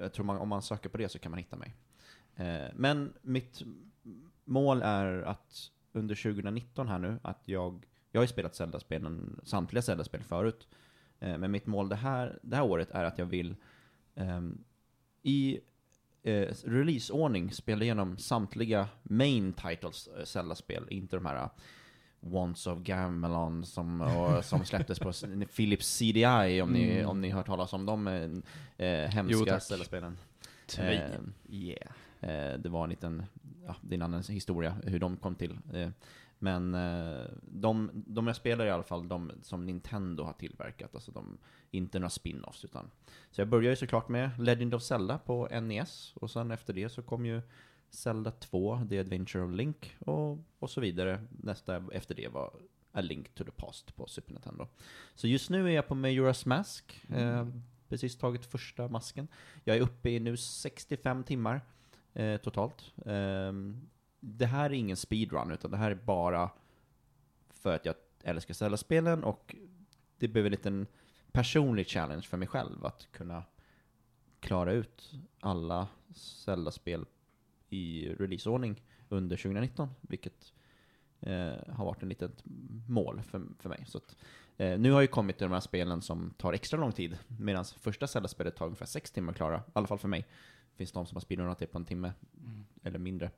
[0.00, 1.74] jag tror man, om man söker på det så kan man hitta mig.
[2.36, 3.62] Eh, men mitt
[4.44, 9.82] mål är att under 2019 här nu, att jag, jag har ju spelat Zelda-spelen, samtliga
[9.82, 10.68] Zelda-spel förut,
[11.20, 13.56] eh, men mitt mål det här, det här året är att jag vill
[14.14, 14.58] ehm,
[15.22, 15.60] i
[16.22, 21.48] eh, releaseordning spela igenom samtliga main titles eh, Zelda-spel, inte de här eh,
[22.20, 25.12] Wands of Gamelon som, och, som släpptes på
[25.56, 27.08] Philips CDI, om ni, Mm.
[27.10, 29.60] om ni har hört talas om de eh, eh, hemska.
[29.60, 30.18] Zelda-spelen.
[30.78, 31.10] Eh,
[31.48, 31.92] Yeah.
[32.20, 33.22] Eh, det var en liten,
[33.66, 35.58] ja, det är en annan historia hur de kom till.
[35.72, 35.88] Eh,
[36.38, 41.12] men eh, de, de jag spelar i alla fall, de som Nintendo har tillverkat, alltså
[41.12, 41.38] de,
[41.70, 42.90] inte några spin-offs utan.
[43.30, 46.88] Så jag började ju såklart med Legend of Zelda på NES, och sen efter det
[46.88, 47.42] så kom ju
[47.90, 51.24] Zelda 2, The Adventure of Link, och, och så vidare.
[51.30, 52.50] Nästa efter det var
[52.92, 54.68] A Link to the Past på Super Nintendo.
[55.14, 57.48] Så just nu är jag på Majora's Mask, eh,
[57.88, 59.28] precis tagit första masken.
[59.64, 61.60] Jag är uppe i nu 65 timmar
[62.14, 62.92] eh, totalt.
[63.06, 63.52] Eh,
[64.20, 66.50] det här är ingen speedrun, utan det här är bara
[67.50, 69.56] för att jag älskar Zelda-spelen och
[70.18, 70.86] det blev en liten
[71.32, 73.42] personlig challenge för mig själv att kunna
[74.40, 77.06] klara ut alla Zelda-spel
[77.68, 80.52] i releaseordning under 2019, vilket
[81.20, 82.42] eh, har varit en litet
[82.88, 83.84] mål för, för mig.
[83.86, 84.16] Så att,
[84.56, 87.18] eh, nu har jag ju kommit till de här spelen som tar extra lång tid,
[87.26, 90.26] medan första Zelda-spelet tar ungefär sex timmar att klara, i alla fall för mig.
[90.76, 92.12] Finns de som har speedrunat det på en timme,
[92.82, 93.30] eller mindre.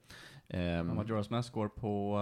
[0.49, 2.17] Um, Majora's Mask går på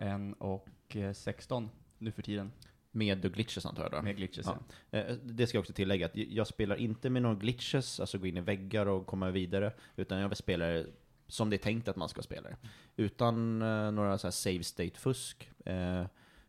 [0.00, 2.52] uh, en och eh, 16 nu för tiden.
[2.90, 4.02] med glitches antar jag då?
[4.02, 4.58] Med glitches Ja.
[4.90, 4.98] ja.
[4.98, 8.26] Eh, Det ska jag också tillägga, att jag spelar inte med några glitches, alltså gå
[8.26, 10.86] in i väggar och komma vidare, utan jag vill spela det
[11.26, 12.56] som det är tänkt att man ska spela det.
[12.96, 15.50] Utan eh, några så här save state-fusk.
[15.64, 16.00] Eh,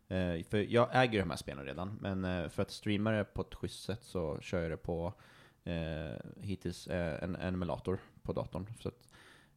[0.08, 3.40] eh, för jag äger de här spelen redan, men eh, för att streama det på
[3.42, 5.14] ett schysst sätt så kör jag det på
[5.64, 8.66] eh, hittills eh, en, emulator på datorn.
[8.80, 9.08] Så att,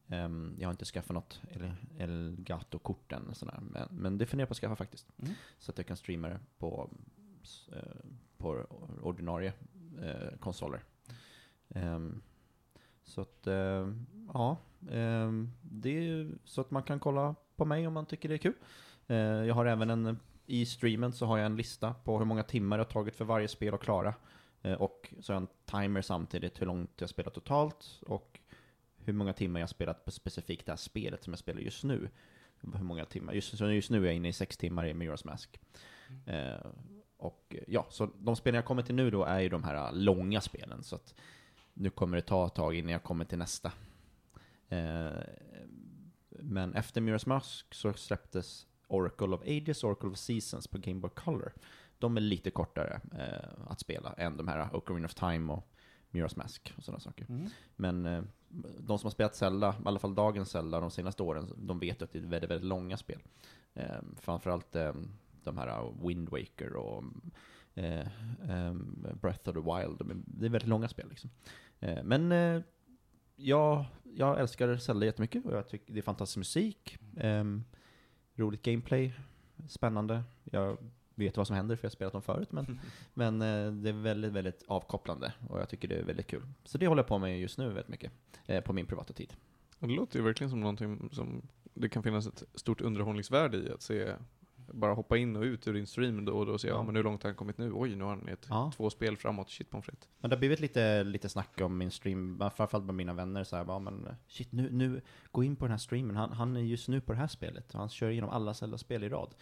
[0.08, 3.60] ehm, jag har inte skaffat något El- Elgato-kort än, sådär.
[3.62, 5.08] Men, men det funderar jag på att skaffa faktiskt.
[5.18, 5.34] Mm.
[5.60, 6.90] Så att jag kan streama det på,
[7.72, 7.82] eh,
[8.38, 8.66] på
[9.02, 9.54] ordinarie
[10.02, 10.84] eh, konsoler.
[11.70, 12.22] Ehm,
[13.04, 13.94] så att, eh,
[14.34, 14.58] ja.
[14.92, 18.40] ehm, det är så att man kan kolla på mig om man tycker det är
[18.40, 18.54] kul.
[19.08, 22.44] Eh, jag har även en, i streamen så har jag en lista på hur många
[22.44, 24.14] timmar har tagit för varje spel att klara.
[24.68, 28.40] Eh, och så har jag en timer samtidigt hur långt jag spelat totalt och
[28.98, 32.10] hur många timmar jag spelat på specifikt det här spelet som jag spelar just nu.
[32.62, 33.34] Hur många timmar?
[33.34, 35.60] Just, så just nu är jag inne i sex timmar i Majora's Mask.
[36.26, 36.72] Eh,
[37.18, 39.92] och eh, ja, så de spelen jag kommer till nu då är ju de här
[39.92, 40.84] långa spelen.
[40.84, 41.16] Så att
[41.74, 43.72] nu kommer det ta ett tag innan jag kommer till nästa.
[44.70, 45.12] Eh,
[46.30, 51.12] men efter Mirror's Mask så släpptes Oracle of Ages Oracle of Seasons på Game Boy
[51.16, 51.54] Color.
[52.00, 55.68] De är lite kortare eh, att spela än de här Ocarina of Time och
[56.12, 57.26] Mirror's Mask och sådana saker.
[57.30, 57.48] Mm.
[57.76, 58.24] Men eh,
[58.80, 62.02] de som har spelat Zelda, i alla fall dagens Zelda de senaste åren, de vet
[62.02, 63.22] att det är väldigt, väldigt långa spel.
[63.74, 64.94] Eh, framförallt eh,
[65.44, 67.04] de här Wind Waker och
[67.74, 68.08] eh,
[68.50, 68.74] eh,
[69.22, 71.30] Breath of the Wild, det är väldigt långa spel liksom.
[71.80, 72.32] Eh, men
[73.36, 76.98] jag, jag älskar Zelda jättemycket och jag tycker det är fantastisk musik,
[78.36, 79.14] roligt gameplay,
[79.68, 80.24] spännande.
[80.44, 80.78] Jag
[81.18, 82.80] vet vad som händer för jag har spelat dem förut, men,
[83.14, 86.42] men eh, det är väldigt, väldigt avkopplande och jag tycker det är väldigt kul.
[86.64, 88.12] Så det håller jag på med just nu väldigt mycket,
[88.46, 89.34] eh, på min privata tid.
[89.80, 91.42] Och det låter ju verkligen som någonting som
[91.74, 94.14] det kan finnas ett stort underhållningsvärde i att se
[94.74, 96.84] bara hoppa in och ut ur din stream då och då och se, ja, Ja.
[96.84, 97.72] men hur långt har han kommit nu?
[97.74, 98.72] Oj, nu har han ett, Ja.
[98.76, 100.10] två spel framåt, shit pommes frites.
[100.20, 103.56] Men det har blivit lite, lite snack om min stream, framförallt med mina vänner så
[103.56, 105.02] här, bara, men shit nu, nu,
[105.32, 107.74] gå in på den här streamen, han, han är just nu på det här spelet,
[107.74, 109.36] han kör igenom alla Zelda-spel i rad.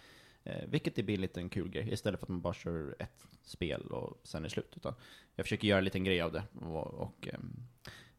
[0.46, 3.82] Eh, vilket är billigt, en kul grej, istället för att man bara kör ett spel
[3.82, 4.74] och sen är det slut.
[4.76, 4.94] Utan
[5.36, 6.44] jag försöker göra en liten grej av det.
[6.62, 7.68] Och, och, ehm,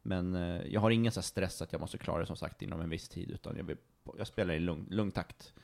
[0.03, 2.63] men eh, jag har ingen så här stress att jag måste klara det som sagt
[2.63, 3.77] inom en viss tid, utan jag, vill,
[4.19, 5.55] jag spelar i lugn, lugn takt.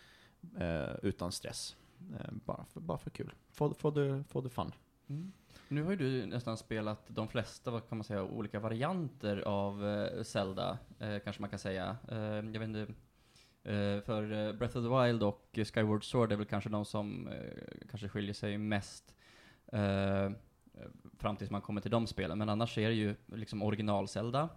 [0.58, 1.76] Eh, utan stress.
[2.20, 3.34] Eh, bara, för, bara för kul.
[3.50, 3.90] Få, få,
[4.40, 4.72] det, fun.
[5.08, 5.32] Mm.
[5.68, 9.88] Nu har ju du nästan spelat de flesta, vad kan man säga, olika varianter av
[9.88, 10.78] eh, Zelda,
[11.24, 11.96] kanske man kan säga.
[12.08, 12.86] Jag vet inte,
[14.04, 17.28] för eh, Breath of the Wild och eh, Skyward Sword är väl kanske de som
[17.28, 19.14] eh, kanske skiljer sig mest
[19.72, 20.30] eh,
[21.18, 22.38] fram tills man kommer till de spelen.
[22.38, 24.48] Men annars är det ju liksom original-Zelda,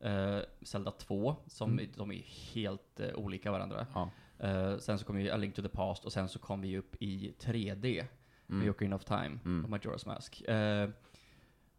[0.00, 1.90] eh, Zelda 2, som Mm.
[1.96, 2.22] de är
[2.54, 3.86] helt eh, olika varandra.
[3.94, 4.10] Ja.
[4.38, 6.78] Eh, sen så kommer ju A Link to the Past och sen så kom vi
[6.78, 8.04] upp i 3D
[8.46, 8.70] med Mm.
[8.70, 9.64] Ocarina of Time Mm.
[9.64, 10.40] och Majora's Mask.
[10.42, 10.82] Eh,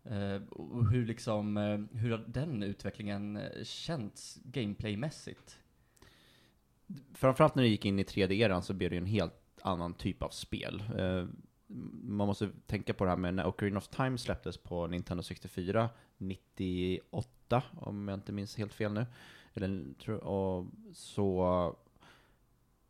[0.04, 0.42] eh,
[0.92, 5.60] hur liksom, eh, hur har den utvecklingen eh, känts gameplaymässigt?
[7.14, 10.24] Framförallt när det gick in i 3D-eran så blev det ju en helt annan typ
[10.24, 10.84] av spel.
[10.98, 11.26] Eh,
[12.04, 15.90] man måste tänka på det här med när Ocarina of Time släpptes på Nintendo 64,
[16.18, 19.06] 98, om jag inte minns helt fel nu.
[19.54, 21.76] Eller, och så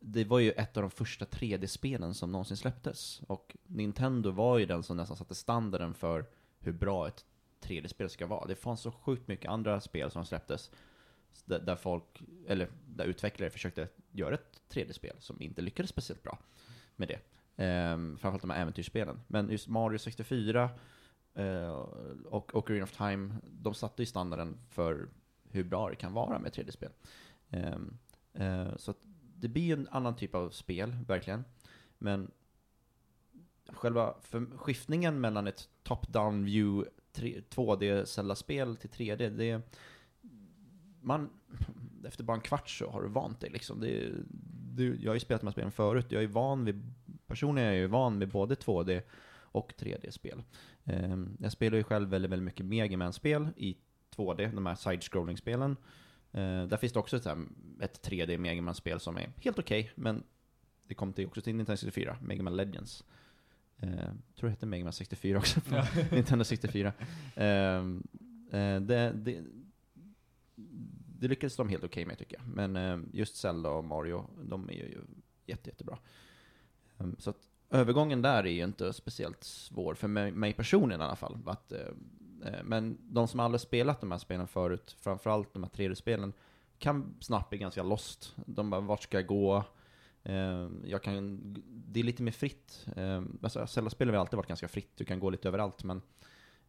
[0.00, 3.22] det var ju ett av de första 3D-spelen som någonsin släpptes.
[3.26, 6.26] Och Nintendo var ju den som nästan satte standarden för
[6.58, 7.24] hur bra ett
[7.62, 8.46] 3D-spel ska vara.
[8.46, 10.70] Det fanns så sjukt mycket andra spel som släpptes
[11.44, 16.38] där, där folk, eller där utvecklare försökte göra ett 3D-spel som inte lyckades speciellt bra
[16.96, 17.18] med det.
[17.56, 19.20] Ehm, framförallt de här äventyrsspelen.
[19.26, 20.70] Men just Mario 64
[21.34, 21.70] eh,
[22.26, 25.08] och Ocarina of Time, de satte ju standarden för
[25.50, 26.90] hur bra det kan vara med 3D-spel.
[27.50, 27.98] Ehm,
[28.32, 28.98] eh, så att
[29.36, 31.44] det blir ju en annan typ av spel, verkligen.
[31.98, 32.30] Men
[33.66, 34.14] själva
[34.56, 36.90] skiftningen mellan ett top-down view
[37.50, 39.60] 2D Zelda-spel till 3D, det
[41.02, 41.30] man,
[42.06, 43.80] efter bara en kvart så har du vant dig liksom.
[43.80, 44.10] Det,
[44.74, 46.94] det, jag har ju spelat de här spelen förut, jag är van vid,
[47.26, 49.02] personligen är jag ju van vid både 2D
[49.52, 50.42] och 3D-spel.
[50.84, 53.76] Ehm, jag spelar ju själv väldigt, väldigt mycket Mega Man-spel i
[54.16, 55.76] 2D, de här side-scrolling-spelen.
[56.32, 57.46] Eh, där finns det också ett, här,
[57.80, 60.22] ett 3D Mega Man-spel som är helt okej, men
[60.88, 63.04] det kom till, också till Nintendo 64, Mega Man Legends.
[63.76, 63.88] Eh,
[64.36, 65.60] tror det hette Mega Man 64 också,
[66.10, 66.92] Nintendo 64.
[67.34, 68.02] Ehm,
[68.50, 69.42] eh, det, det,
[71.22, 72.46] det lyckades de helt okej med tycker jag.
[72.46, 75.00] Men eh, just Zelda och Mario, de är ju
[75.46, 75.98] jätte, jättebra.
[76.98, 77.36] Um, så att
[77.70, 81.38] övergången där är ju inte speciellt svår, för mig, mig personligen i alla fall.
[81.46, 81.80] Att, eh,
[82.44, 86.32] eh men de som aldrig spelat de här spelen förut, framförallt de här 3D-spelen,
[86.78, 88.34] kan snabbt bli ganska lost.
[88.46, 89.64] De bara, vart ska jag gå?
[90.22, 92.86] Eh, jag kan, det är lite mer fritt.
[92.96, 96.02] Ehm, alltså, Zelda-spel har alltid varit ganska fritt, du kan gå lite överallt, men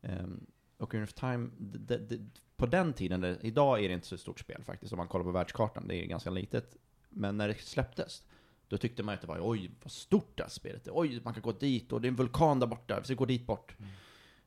[0.02, 0.46] ehm,
[0.84, 2.20] Ocarina of Time, det, det,
[2.58, 5.32] på den tiden, idag är det inte så stort spel faktiskt, om man kollar på
[5.32, 6.78] världskartan, det är ganska litet.
[7.10, 8.24] Men när det släpptes,
[8.68, 10.92] då tyckte man att det var oj, vad stort det här spelet är.
[10.96, 13.26] Oj, man kan gå dit, och det är en vulkan där borta, vi ska gå
[13.26, 13.76] dit bort.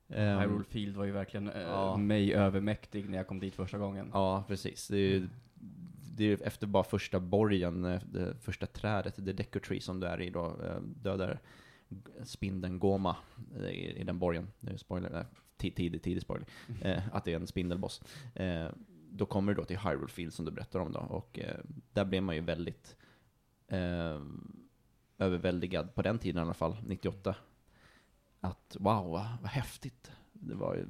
[0.09, 1.97] Ehm, Hyrule Field var ju verkligen eh, ja.
[1.97, 4.11] mig övermäktig när jag kom dit första gången.
[4.12, 4.89] Ja, precis.
[4.89, 5.28] Det är, ju-
[6.16, 8.01] det är efter bara första borgen, eh,
[8.41, 11.39] första trädet, det Deco Tree som du är i då, eh, dödar
[12.24, 13.16] spindeln Goma
[13.61, 14.49] i, i den borgen.
[14.61, 15.26] Det är spoiler,
[15.57, 16.46] tidig, tidig spoiler.
[16.80, 18.02] Eh, att det är en spindelboss.
[18.34, 18.68] Eh,
[19.11, 21.57] då kommer du då till Hyrule Field som du berättar om då, och eh,
[21.92, 22.96] där blev man ju väldigt
[23.68, 24.20] eh,
[25.18, 27.34] överväldigad, på den tiden i alla fall, 98.
[28.40, 30.11] Att wow, vad, vad häftigt.
[30.32, 30.86] Det var ju,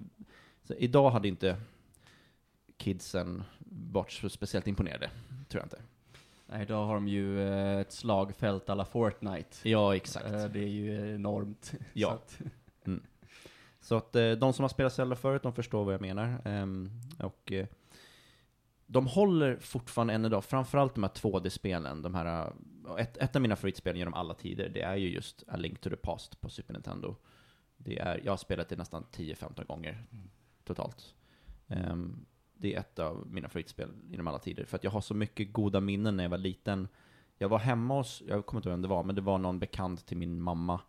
[0.77, 1.61] idag hade inte
[2.77, 3.45] kidsen
[3.93, 5.11] varit så speciellt imponerade,
[5.49, 5.81] tror jag inte.
[6.47, 9.69] Nej, idag har de ju eh, ett slagfält alla Fortnite.
[9.69, 10.27] Ja, exakt.
[10.27, 11.75] Eh, det är ju enormt.
[11.93, 12.19] Ja.
[13.87, 16.43] Så att, eh, de som har spelat Zelda förut, de förstår vad jag menar.
[16.45, 17.67] Ehm, och eh,
[18.87, 22.53] de håller fortfarande än idag, framförallt de här 2D-spelen, de här,
[22.87, 25.81] eh, ett, ett av mina favoritspel genom alla tider, det är ju just A Link
[25.81, 27.17] to the Past på Super Nintendo.
[27.77, 30.07] Det är, jag har spelat det nästan 10-15 gånger
[30.65, 31.15] totalt.
[31.67, 35.15] Um, det är ett av mina favoritspel genom alla tider, för att jag har så
[35.15, 36.89] mycket goda minnen när jag var liten.
[37.39, 39.59] Jag var hemma hos, jag kommer inte ihåg vem det var, men det var någon
[39.59, 40.81] bekant till min mamma.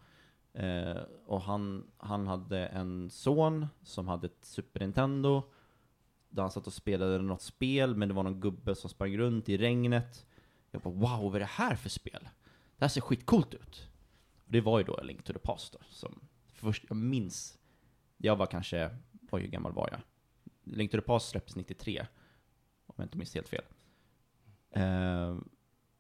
[0.54, 5.44] Eh, och han, han hade en son som hade ett Super Nintendo,
[6.30, 9.50] där han satt och spelade något spel, men det var någon gubbe som sprang runt
[9.50, 10.26] i regnet.
[10.72, 12.30] Jag bara wow, vad är det här för spel?
[12.78, 13.90] Det här ser skitcoolt ut.
[14.46, 17.58] Och det var ju då A Link to the Past då, som först, jag minns,
[18.18, 18.98] jag var kanske,
[19.32, 20.02] oj hur gammal var jag?
[20.76, 22.08] Link to the Past släpptes 93,
[22.86, 23.64] om jag inte minns helt fel.
[24.72, 25.38] Eh,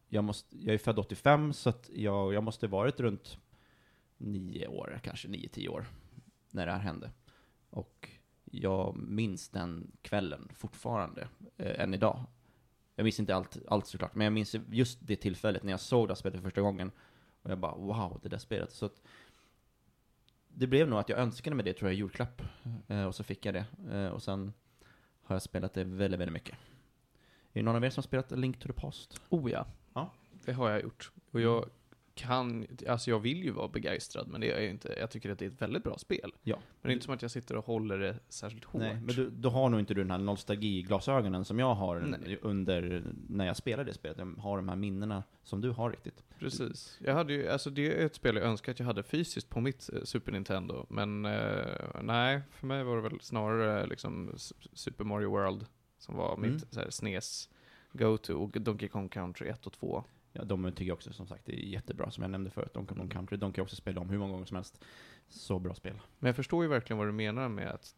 [0.09, 3.37] jag, måste, jag är född 85, så att jag, jag måste varit runt
[4.17, 5.85] nio år, kanske nio, tio år,
[6.51, 7.11] när det här hände.
[7.69, 8.09] Och
[8.51, 12.23] jag minns den kvällen fortfarande, eh, än idag.
[12.95, 16.07] Jag minns inte allt, allt såklart, men jag minns just det tillfället när jag såg
[16.07, 16.91] det här spelet för första gången.
[17.41, 18.71] Och jag bara wow, det där spelet.
[18.71, 19.01] Så att,
[20.47, 22.41] det blev nog att jag önskade mig det, tror jag, i julklapp.
[22.87, 23.65] Eh, och så fick jag det.
[23.91, 24.53] Eh, och sen
[25.21, 26.55] har jag spelat det väldigt, väldigt mycket.
[27.53, 29.21] Är det någon av er som har spelat Link to the Past?
[29.29, 29.65] Oh ja.
[29.93, 30.13] Ja.
[30.45, 31.11] Det har jag gjort.
[31.31, 31.69] Och jag
[32.17, 34.95] kan, alltså jag vill ju vara begeistrad, men det är jag inte.
[34.99, 36.33] Jag tycker att det är ett väldigt bra spel.
[36.43, 36.55] Ja.
[36.55, 38.81] Men det är inte som att jag sitter och håller det särskilt hårt.
[38.81, 42.37] Nej, men du, då har nog inte du den här nostalgiglasögonen som jag har Nej.
[42.41, 44.17] under, när jag spelar det spelet.
[44.17, 46.23] Jag har de här minnena som du har riktigt.
[46.39, 46.97] Precis.
[47.03, 49.61] Jag hade ju, alltså det är ett spel jag önskar att jag hade fysiskt på
[49.61, 50.85] mitt eh, Super Nintendo.
[50.89, 51.65] Men eh,
[52.01, 55.65] nej, för mig var det väl snarare liksom S- Super Mario World
[55.99, 56.51] som var Mm.
[56.53, 57.49] mitt så här, SNES
[57.93, 60.03] go-to och Donkey Kong Country 1 och 2.
[60.37, 62.73] Ja, de tycker jag också som sagt det är jättebra, som jag nämnde förut.
[62.73, 64.83] Donkey Kong Country, de kan jag också spela om hur många gånger som helst.
[65.29, 65.99] Så bra spel.
[66.19, 67.95] Men jag förstår ju verkligen vad du menar med att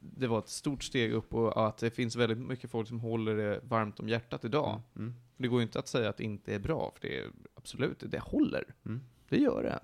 [0.00, 3.36] det var ett stort steg upp och att det finns väldigt mycket folk som håller
[3.36, 4.80] det varmt om hjärtat idag.
[4.96, 5.14] Mm.
[5.36, 8.02] Det går ju inte att säga att det inte är bra, för det är absolut,
[8.06, 8.64] det håller.
[8.84, 9.00] Mm.
[9.28, 9.78] Det gör det.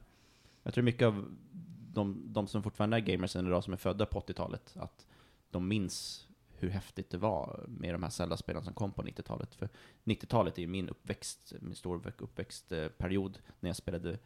[0.62, 1.36] Jag tror mycket av
[1.92, 5.06] de, de som fortfarande är gamers idag, som är födda på 80-talet, att
[5.50, 6.28] de minns
[6.62, 9.54] hur häftigt det var med de här Zelda-spelen som kom på 90-talet.
[9.54, 9.68] För
[10.04, 14.18] 90-talet är ju min uppväxt, min stor uppväxtperiod, när jag spelade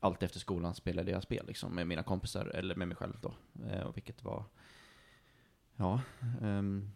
[0.00, 3.34] allt efter skolan spelade jag spel liksom, med mina kompisar, eller med mig själv då.
[3.70, 4.44] Eh, vilket var,
[5.76, 6.00] ja.
[6.40, 6.90] Um,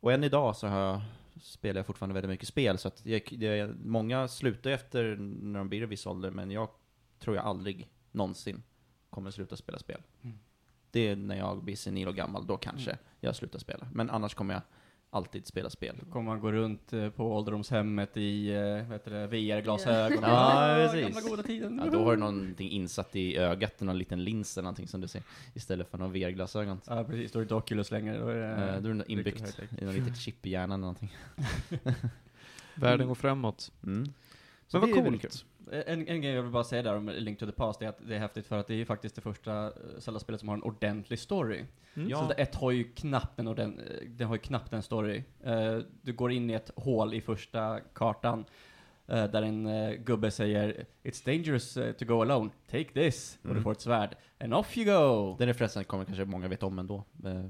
[0.00, 1.00] och än idag så har jag,
[1.40, 5.58] spelar jag fortfarande väldigt mycket spel, så att jag, det, många slutar ju efter när
[5.58, 6.68] de blir i viss ålder, men jag
[7.18, 8.62] tror jag aldrig någonsin
[9.10, 10.02] kommer sluta spela spel.
[10.22, 10.38] Mm.
[10.94, 13.86] Det är när jag blir senil och gammal, då kanske jag slutar spela.
[13.92, 14.62] Men annars kommer jag
[15.10, 15.96] alltid spela spel.
[16.00, 20.18] Då kommer man gå runt eh, på ålderdomshemmet i, eh, vad heter det, VR-glasögon.
[20.22, 21.14] Ja, Ja, precis.
[21.14, 21.80] Gamla goda tiden.
[21.84, 25.08] Ja, då har du någonting insatt i ögat, någon liten lins eller någonting som du
[25.08, 25.22] ser,
[25.54, 26.80] istället för någon VR-glasögon.
[26.86, 27.30] Ja, precis.
[27.30, 28.74] Står det inte Oculus längre, då är det...
[28.74, 31.16] Eh, då är det inbyggt i något litet chip i hjärnan eller någonting.
[32.74, 33.72] Världen går framåt.
[33.82, 34.12] Mm.
[34.80, 35.44] Men vad coolt.
[35.86, 37.98] En, en grej jag vill bara säga där om Link to the Past är att
[38.08, 40.56] det är häftigt för att det är ju faktiskt det första eh, Zelda-spelet som har
[40.56, 41.64] en ordentlig story.
[41.94, 42.08] Mm.
[42.08, 42.18] Ja.
[42.18, 45.22] Zelda 1 har ju knappt en, orden, eh, den har ju knappt en story.
[45.44, 48.44] Eh, du går in i ett hål i första kartan
[49.06, 53.38] eh, där en eh, gubbe säger It's dangerous to go alone, take this.
[53.40, 53.56] Och Mm.
[53.56, 54.16] du får ett svärd.
[54.40, 55.36] And off you go!
[55.38, 57.04] Den referensen kommer kanske många veta om ändå.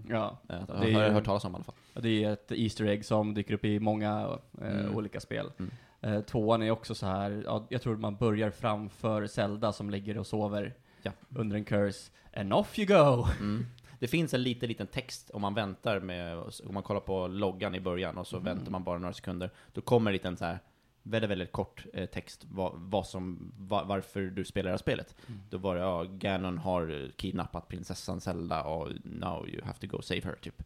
[0.09, 1.75] Ja, Det har jag hört talas om i alla fall.
[1.95, 4.97] och det är ett Easter egg som dyker upp i många Mm.
[4.97, 5.51] olika spel.
[5.59, 5.71] Mm.
[6.05, 10.19] Eh, tvåan är också så här, ja, jag tror man börjar framför Zelda som ligger
[10.19, 11.13] och sover Ja.
[11.37, 12.11] under en curse.
[12.37, 13.27] And off you go!
[13.41, 13.67] Mm.
[13.99, 17.75] Det finns en liten, liten text om man väntar med, om man kollar på loggan
[17.75, 18.45] i början och så Mm.
[18.57, 19.51] väntar man bara några sekunder.
[19.73, 20.59] Då kommer en liten så här,
[21.03, 25.15] väldigt, väldigt kort eh, text vad, vad som, va, varför du spelar det här spelet.
[25.27, 25.41] Mm.
[25.51, 30.03] Då var det, ja, Ganon har kidnappat prinsessan Zelda och now you have to go
[30.03, 30.63] save her, typ.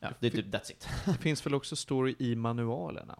[0.00, 0.88] Ja, det är typ, that's it.
[1.06, 3.18] Det finns väl också story i manualerna?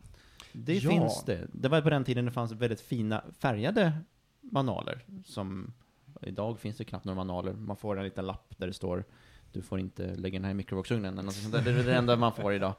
[0.52, 0.90] Det Ja.
[0.90, 1.46] finns det.
[1.52, 3.92] Det var på den tiden det fanns väldigt fina färgade
[4.40, 5.04] manualer.
[5.24, 5.72] Som,
[6.20, 7.52] idag finns det knappt några manualer.
[7.52, 9.04] Man får en liten lapp där det står
[9.52, 11.62] du får inte lägga den här i mikrovågsugnen eller något sånt där.
[11.62, 12.74] Det är det enda man får idag.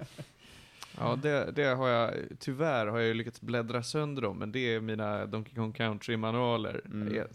[0.98, 4.60] Ja, det, det har jag, tyvärr har jag ju lyckats bläddra sönder dem, men det
[4.76, 6.82] är mina Donkey Kong Country-manualer.
[6.86, 7.28] Mm.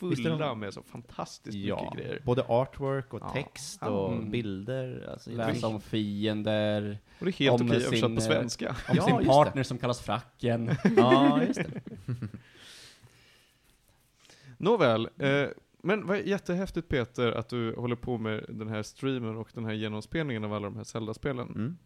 [0.00, 2.22] Är de- fulla med så fantastiskt Ja, mycket grejer.
[2.24, 3.28] både artwork och Ja.
[3.32, 3.88] text Ja.
[3.88, 4.30] och Mm.
[4.30, 5.08] bilder.
[5.12, 8.38] Alltså, det Läsa om fiender, Och det är helt Om okej sin, översatt på eh,
[8.38, 8.68] svenska.
[8.68, 9.32] om Ja, sin just det.
[9.32, 10.70] partner som kallas Fracken.
[10.96, 11.80] Ja, just det.
[14.58, 15.46] Nåväl, eh,
[15.82, 19.72] men vad jättehäftigt Peter att du håller på med den här streamen och den här
[19.72, 21.48] genomspelningen av alla de här Zelda-spelen.
[21.48, 21.76] Mm.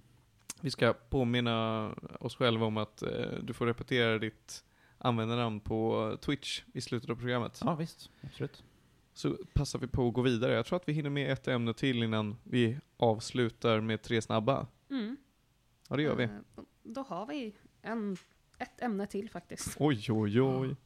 [0.60, 1.88] Vi ska påminna
[2.20, 3.08] oss själva om att eh,
[3.42, 4.64] du får repetera ditt
[5.00, 7.60] användarnamn på Twitch i slutet av programmet.
[7.64, 8.10] Ja, visst.
[8.22, 8.64] Absolut.
[9.12, 10.54] Så passar vi på att gå vidare.
[10.54, 14.66] Jag tror att vi hinner med ett ämne till innan vi avslutar med tre snabba.
[14.90, 15.16] Mm.
[15.88, 16.24] Ja, det gör vi.
[16.24, 16.30] Eh,
[16.82, 18.16] Då har vi en,
[18.58, 19.76] ett ämne till faktiskt.
[19.80, 20.76] Oj, oj, oj.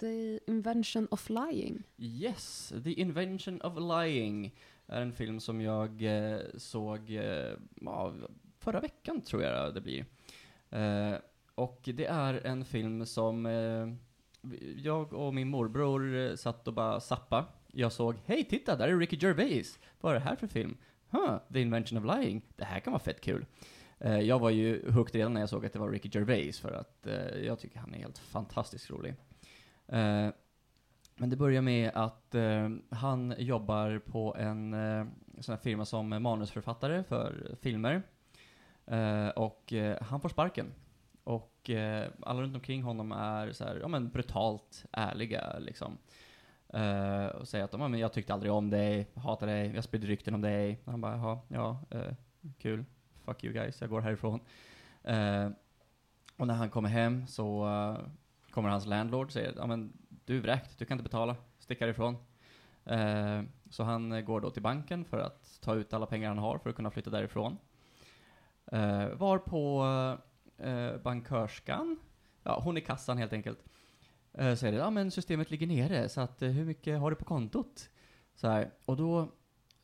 [0.00, 1.82] The Invention of Lying.
[1.98, 4.54] Yes, The Invention of Lying
[4.86, 7.52] är en film som jag eh, såg eh,
[8.58, 10.06] förra veckan tror jag det blir.
[10.70, 11.14] Eh,
[11.54, 13.88] och det är en film som eh,
[14.76, 17.46] jag och min morbror eh, satt och bara sappa.
[17.72, 19.78] Jag såg, hej titta, där är Ricky Gervais.
[20.00, 20.76] Vad är det här för film?
[21.10, 22.42] Huh, The Invention of Lying.
[22.56, 23.46] Det här kan vara fett kul.
[23.98, 26.72] Eh, jag var ju hooked redan när jag såg att det var Ricky Gervais för
[26.72, 29.14] att eh, jag tycker han är helt fantastiskt rolig.
[29.88, 30.28] Eh,
[31.16, 35.06] men det börjar med att eh, han jobbar på en eh,
[35.40, 38.02] sån här firma som manusförfattare för filmer.
[38.86, 40.66] Eh, och eh, han får sparken.
[41.24, 45.98] Och eh, alla runt omkring honom är så här, ja men brutalt ärliga liksom.
[46.68, 50.06] Eh, och säger att ja, men jag tyckte aldrig om dig, hatar dig, jag spridde
[50.06, 50.80] rykten om dig.
[50.84, 52.14] Och han bara, jaha, ja, eh,
[52.58, 52.84] kul.
[53.24, 54.40] Fuck you guys, jag går härifrån.
[55.02, 55.48] Eh,
[56.36, 58.08] och när han kommer hem så eh,
[58.50, 59.92] kommer hans landlord och säger, ja men
[60.24, 62.16] du är vräkt, du kan inte betala, stick härifrån.
[62.84, 66.58] Eh, så han går då till banken för att ta ut alla pengar han har
[66.58, 67.58] för att kunna flytta därifrån.
[68.72, 69.84] Eh, var på
[70.62, 71.96] eh, bankörskan,
[72.42, 73.64] ja hon i kassan helt enkelt,
[74.32, 77.24] eh, säger ja men systemet ligger nere så att eh, hur mycket har du på
[77.24, 77.88] kontot?
[78.34, 79.28] Så här, och då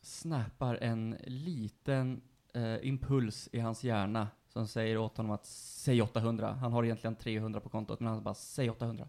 [0.01, 2.21] snappar en liten
[2.55, 6.53] eh, impuls i hans hjärna som säger åt honom att säg 800.
[6.53, 9.09] Han har egentligen 300 på kontot men han bara säg 800.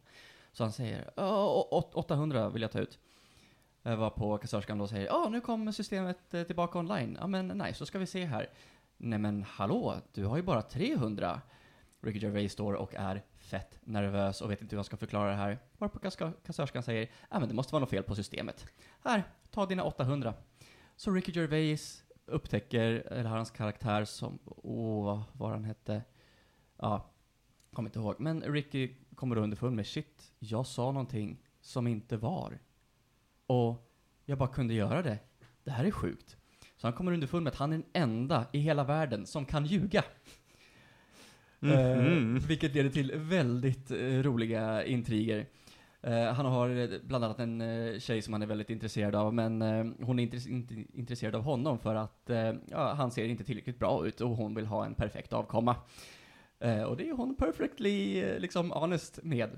[0.51, 1.11] Så han säger
[1.95, 2.99] 800 vill jag ta ut.
[3.84, 7.17] Eh, Var på kassörskan då säger ja nu kommer systemet eh, tillbaka online.
[7.22, 8.49] Ja men nej, så ska vi se här.
[8.97, 11.41] Nej men hallå, du har ju bara 300.
[12.02, 15.36] Ricky Gervais står och är fett nervös och vet inte hur han ska förklara det
[15.36, 15.60] här.
[15.78, 16.00] Varpå
[16.45, 18.66] kassörskan säger ja men det måste vara något fel på systemet.
[19.04, 20.34] Här, ta dina 800.
[20.95, 26.04] Så Ricky Gervais upptäcker, eller hans karaktär som, åh, vad var han hette?
[26.78, 27.12] Ja,
[27.74, 28.16] kommer inte ihåg.
[28.20, 32.60] Men Ricky kommer då underfund med, shit, jag sa någonting som inte var.
[33.45, 33.93] Och
[34.26, 35.20] jag bara kunde göra det.
[35.64, 36.38] Det här är sjukt.
[36.78, 39.66] Så han kommer underfund med att han är den enda i hela världen som kan
[39.66, 40.04] ljuga.
[41.60, 42.36] Mhm.
[42.36, 45.45] Eh, vilket leder till väldigt eh, roliga intriger.
[46.01, 49.34] Eh, han har eh, bland annat en eh, tjej som han är väldigt intresserad av,
[49.34, 53.26] men eh, hon är inte, inte intresserad av honom för att eh, ja, han ser
[53.26, 55.76] inte tillräckligt bra ut och hon vill ha en perfekt avkomma.
[56.88, 59.49] Och det är hon perfectly liksom honest med.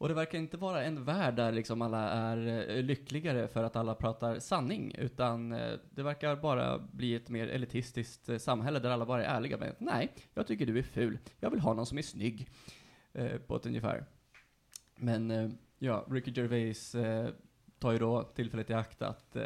[0.00, 3.76] Och det verkar inte vara en värld där liksom alla är eh, lyckligare för att
[3.76, 8.90] alla pratar sanning, utan eh, det verkar bara bli ett mer elitistiskt eh, samhälle där
[8.90, 11.74] alla bara är ärliga med att nej, jag tycker du är ful, jag vill ha
[11.74, 12.48] någon som är snygg.
[13.12, 14.04] Eh, på ett ungefär.
[14.96, 17.30] Men eh, ja, Ricky Gervais eh,
[17.78, 19.36] tar ju då tillfället i akt att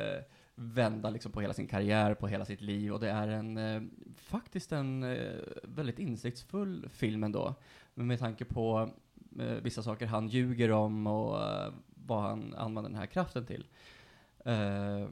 [0.55, 3.83] vända liksom på hela sin karriär, på hela sitt liv och det är en, eh,
[4.17, 7.55] faktiskt en eh, väldigt insiktsfull film ändå.
[7.95, 8.91] Men med tanke på
[9.63, 13.67] vissa saker han ljuger om och eh, vad han använder den här kraften till.
[14.45, 15.09] Eh,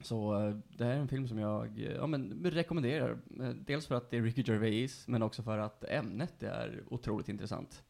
[0.00, 3.18] så eh, det här är en film som jag eh, ja, men, rekommenderar.
[3.40, 7.28] Eh, Dels för att det är Ricky Gervais, men också för att ämnet är otroligt
[7.28, 7.84] intressant.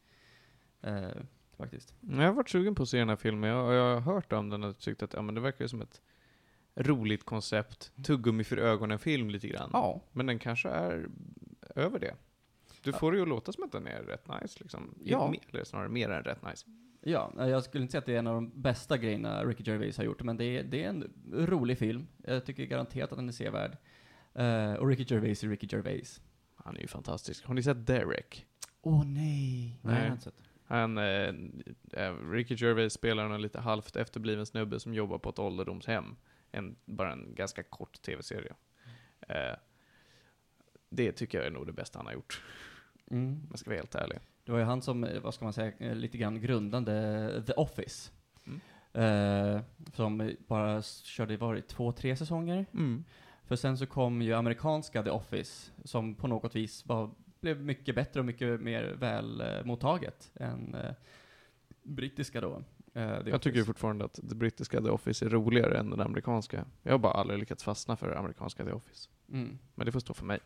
[0.81, 1.09] Eh,
[1.57, 1.95] faktiskt.
[2.01, 3.49] Jag har varit sugen på att se den här filmen.
[3.49, 6.01] Jag, jag har hört om den och tyckt att ja, men det verkar som ett
[6.75, 7.91] roligt koncept.
[8.03, 9.69] Tuggummi för ögonen-film lite grann.
[9.73, 10.01] Ja.
[10.11, 11.09] Men den kanske är
[11.75, 12.15] över det.
[12.85, 14.95] Du får det ju att låta som att den är rätt nice liksom.
[15.03, 15.31] Ja.
[15.31, 16.65] Mer, eller snarare mer än rätt nice.
[17.01, 19.63] Ja, eh, jag skulle inte säga att det är en av de bästa grejerna Ricky
[19.63, 22.07] Gervais har gjort, men det är, det är en rolig film.
[22.23, 23.77] Jag tycker garanterat att den är sevärd.
[24.33, 26.21] Eh, och Ricky Gervais är Ricky Gervais.
[26.55, 27.45] Han är ju fantastisk.
[27.45, 28.45] Har ni sett Derek?
[28.81, 29.79] Åh oh, nej!
[29.81, 30.35] Nej, jag har inte sett.
[30.67, 31.33] Han, eh,
[31.91, 36.15] eh, Ricky Gervais spelar en lite halvt efterbliven snubbe som jobbar på ett ålderdomshem.
[36.51, 38.53] En, bara en ganska kort tv-serie.
[39.27, 39.55] Eh,
[40.89, 42.43] det tycker jag är nog det bästa han har gjort,
[43.11, 43.33] Mm.
[43.33, 44.19] om jag ska vara helt ärlig.
[44.45, 47.53] Det var ju han som, eh, vad ska man säga, eh, lite grann grundande The
[47.53, 48.11] Office.
[48.47, 48.61] Mm.
[48.93, 49.61] Eh,
[49.93, 52.65] som bara körde, var det två, tre säsonger?
[52.73, 53.03] Mm.
[53.43, 57.95] För sen så kom ju amerikanska The Office, som på något vis var, blev mycket
[57.95, 60.91] bättre och mycket mer väl eh, mottaget än eh,
[61.83, 62.63] brittiska då.
[63.25, 66.65] Jag tycker fortfarande att det brittiska The Office är roligare än den amerikanska.
[66.83, 69.09] Jag har bara aldrig lyckats fastna för det amerikanska The Office.
[69.29, 69.59] Mm.
[69.75, 70.39] Men det får stå för mig.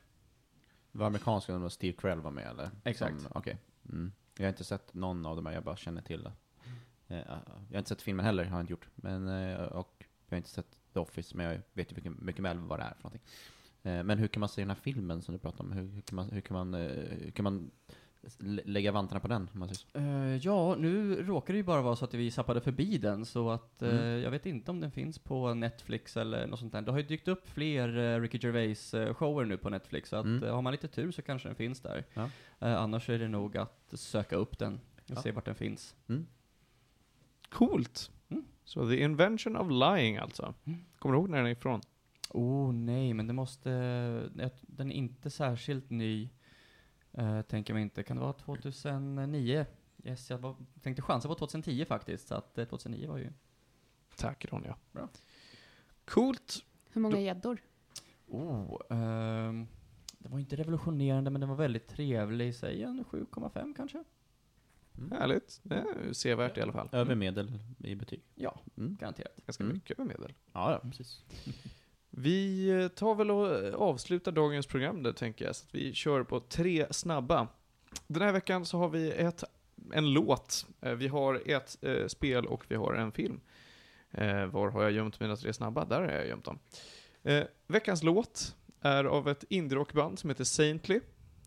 [0.91, 2.71] Var amerikanska när Steve Carell var med eller?
[2.83, 3.27] Exakt.
[3.31, 3.57] Okej.
[3.89, 4.11] Mm.
[4.37, 6.31] Jag har inte sett någon av dem här, jag bara känner till det.
[7.07, 8.89] Eh, jag har inte sett filmen heller, har jag inte gjort.
[8.95, 12.43] Men, eh, och jag har inte sett The Office, men jag vet ju mycket, mycket
[12.43, 13.21] väl vad det är för någonting.
[13.83, 15.71] Eh, men hur kan man se den här filmen som du pratar om?
[15.71, 17.71] Hur, hur, kan, man, hur, kan, man, hur kan man
[18.65, 19.97] lägga vantarna på den, om man säger så.
[19.99, 23.49] Eh, ja, nu råkar det ju bara vara så att vi zappade förbi den, så
[23.49, 24.21] att eh, Mm.
[24.21, 26.81] jag vet inte om den finns på Netflix eller något sånt där.
[26.81, 30.49] Det har ju dykt upp fler uh, Ricky Gervais-shower nu på Netflix, så att Mm.
[30.53, 32.05] har man lite tur så kanske den finns där.
[32.13, 32.29] Ja.
[32.59, 35.21] Annars är det nog att söka upp den och Ja.
[35.21, 35.95] se vart den finns.
[37.49, 38.11] Coolt.
[38.29, 38.43] Mm.
[38.63, 40.53] Så The Invention of Lying alltså.
[40.65, 40.79] Mm.
[40.99, 41.81] Kommer du ihåg när den är ifrån?
[42.29, 43.69] Oh nej, men det måste...
[44.61, 46.29] Den är inte särskilt ny,
[47.19, 48.03] uh, tänker mig inte.
[48.03, 49.65] Kan det vara 2009?
[50.03, 53.29] Yes, jag var, tänkte chansa på 2010 faktiskt, så att eh, 2009 var ju...
[54.17, 54.75] Tack Ronja.
[54.91, 55.09] Bra.
[56.05, 56.63] Coolt.
[56.91, 57.61] Hur många gäddor?
[58.27, 59.67] Oh, ehm,
[60.19, 62.55] det var inte revolutionerande, men den var väldigt trevlig.
[62.55, 64.03] Säg en 7,5 kanske?
[65.11, 65.59] Härligt.
[65.63, 66.89] Det är sevärt i alla fall.
[66.91, 68.23] Över medel i betyg.
[68.35, 68.97] Ja, Mm.
[68.99, 69.31] garanterat.
[69.45, 69.73] Ganska Mm.
[69.75, 70.33] mycket över medel.
[70.53, 71.23] Ja, ja, precis.
[72.09, 75.93] Vi eh, tar väl och eh, avslutar dagens program där tänker jag, så att vi
[75.93, 77.47] kör på tre snabba.
[78.07, 79.43] Den här veckan så har vi ett,
[79.93, 83.39] en låt, eh, vi har ett eh, spel och vi har en film.
[84.11, 85.85] Eh, var har jag gömt mina tre snabba?
[85.85, 86.59] Där har jag gömt dem.
[87.23, 90.99] Eh, veckans låt är av ett indie-rockband som heter Saintly.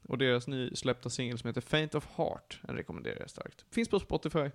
[0.08, 3.64] Och deras nysläppta singel som heter Faint of Heart, den rekommenderar jag starkt.
[3.70, 4.50] Finns på Spotify.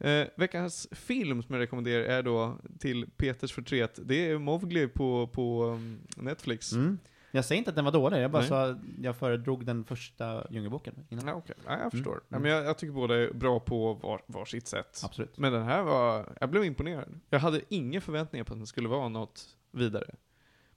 [0.00, 3.98] Eh, veckans film som jag rekommenderar är då till Peters förtret.
[4.04, 6.72] Det är Mowgli på, på um, Netflix.
[6.72, 6.98] Mm.
[7.30, 8.48] Jag säger inte att den var dålig, jag bara Nej.
[8.48, 11.26] sa jag föredrog den första Djungelboken innan.
[11.26, 11.54] Ja, okej.
[11.66, 12.12] Ja, jag förstår.
[12.12, 12.24] Mm.
[12.28, 15.00] Ja, men jag, jag tycker båda är bra på var, var sitt sätt.
[15.04, 15.38] Absolut.
[15.38, 17.20] Men den här var, jag blev imponerad.
[17.30, 20.14] Jag hade inga förväntningar på att den skulle vara något vidare.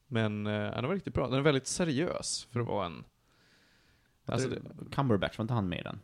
[0.08, 1.28] Men eh, den var riktigt bra.
[1.28, 3.04] Den är väldigt seriös för att vara en...
[4.26, 4.50] Alltså,
[4.92, 6.00] Cumberbatch, var inte han med i den?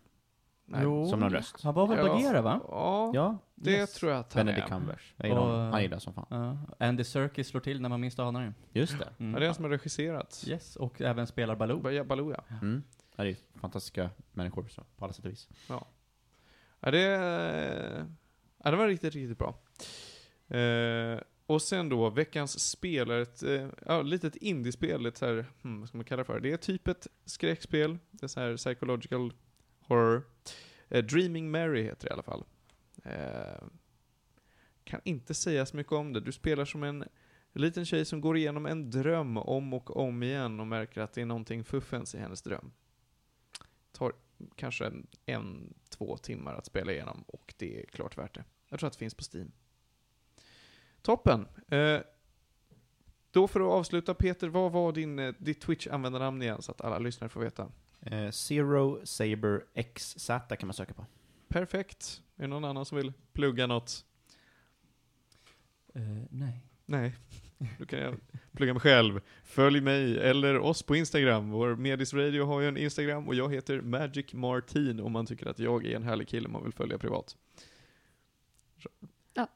[0.71, 1.09] Nej.
[1.09, 1.63] Som någon röst.
[1.63, 2.03] Han var väl Ja.
[2.07, 2.59] Bagheera va?
[2.67, 3.93] Ja, Ja, det yes.
[3.93, 4.69] tror jag att han Benedict är.
[4.71, 5.13] Cumberbatch.
[5.17, 5.71] Jag gillar honom.
[5.71, 6.25] Han gillar som fan.
[6.29, 6.85] Ja.
[6.87, 8.41] Andy Serkis slår till när man minst anar
[8.71, 8.79] det.
[8.79, 9.09] Just det.
[9.19, 9.33] Mm.
[9.33, 10.43] Ja, det är han som har regisserat.
[10.47, 11.79] Yes, och även spelar Baloo.
[11.81, 12.43] Ba- Baloo, ja.
[12.61, 12.83] Mm.
[13.15, 15.49] Ja, det är fantastiska människor så, på alla sätt och vis.
[16.81, 17.01] Ja, det,
[18.63, 19.55] ja, det var riktigt, riktigt bra.
[20.57, 25.45] Eh, och sen då, veckans spel är ett eh, ja, litet indiespel, ett så här,
[25.61, 26.39] hmm, vad ska man kalla det för?
[26.39, 29.33] Det är typ ett skräckspel, det är så här psychological
[29.89, 30.23] horror.
[30.89, 32.43] Eh, Dreaming Mary heter det i alla fall.
[33.03, 33.63] Eh,
[34.83, 36.19] kan inte säga så mycket om det.
[36.19, 37.05] Du spelar som en
[37.53, 41.21] liten tjej som går igenom en dröm om och om igen och märker att det
[41.21, 42.71] är någonting fuffens i hennes dröm.
[43.91, 44.13] Tar
[44.55, 48.43] kanske en, en, två timmar att spela igenom och det är klart värt det.
[48.69, 49.51] Jag tror att det finns på Steam.
[51.01, 51.47] Toppen!
[51.67, 52.01] Eh,
[53.31, 56.99] då för att avsluta, Peter, vad var din, eh, ditt Twitch-användarnamn igen så att alla
[56.99, 57.71] lyssnare får veta?
[58.01, 61.05] Eh, Zero Saber XZ kan man söka på.
[61.47, 62.21] Perfekt.
[62.37, 64.05] Är det någon annan som vill plugga något?
[65.93, 66.63] Eh, nej.
[66.85, 67.15] Nej,
[67.79, 68.15] då kan jag
[68.51, 69.21] plugga mig själv.
[69.43, 71.49] Följ mig eller oss på Instagram.
[71.49, 75.45] Vår Medis Radio har ju en Instagram och jag heter Magic Martin om man tycker
[75.45, 77.37] att jag är en härlig kille man vill följa privat.
[79.33, 79.47] Ja.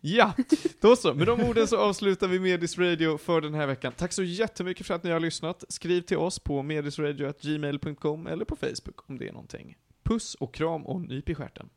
[0.00, 0.32] Ja,
[0.80, 1.14] då så.
[1.14, 3.92] Med de orden så avslutar vi Medis Radio för den här veckan.
[3.96, 5.64] Tack så jättemycket för att ni har lyssnat.
[5.68, 9.76] Skriv till oss på medisradio.gmail.com eller på Facebook om det är någonting.
[10.04, 11.68] Puss och kram och nyp i stjärten.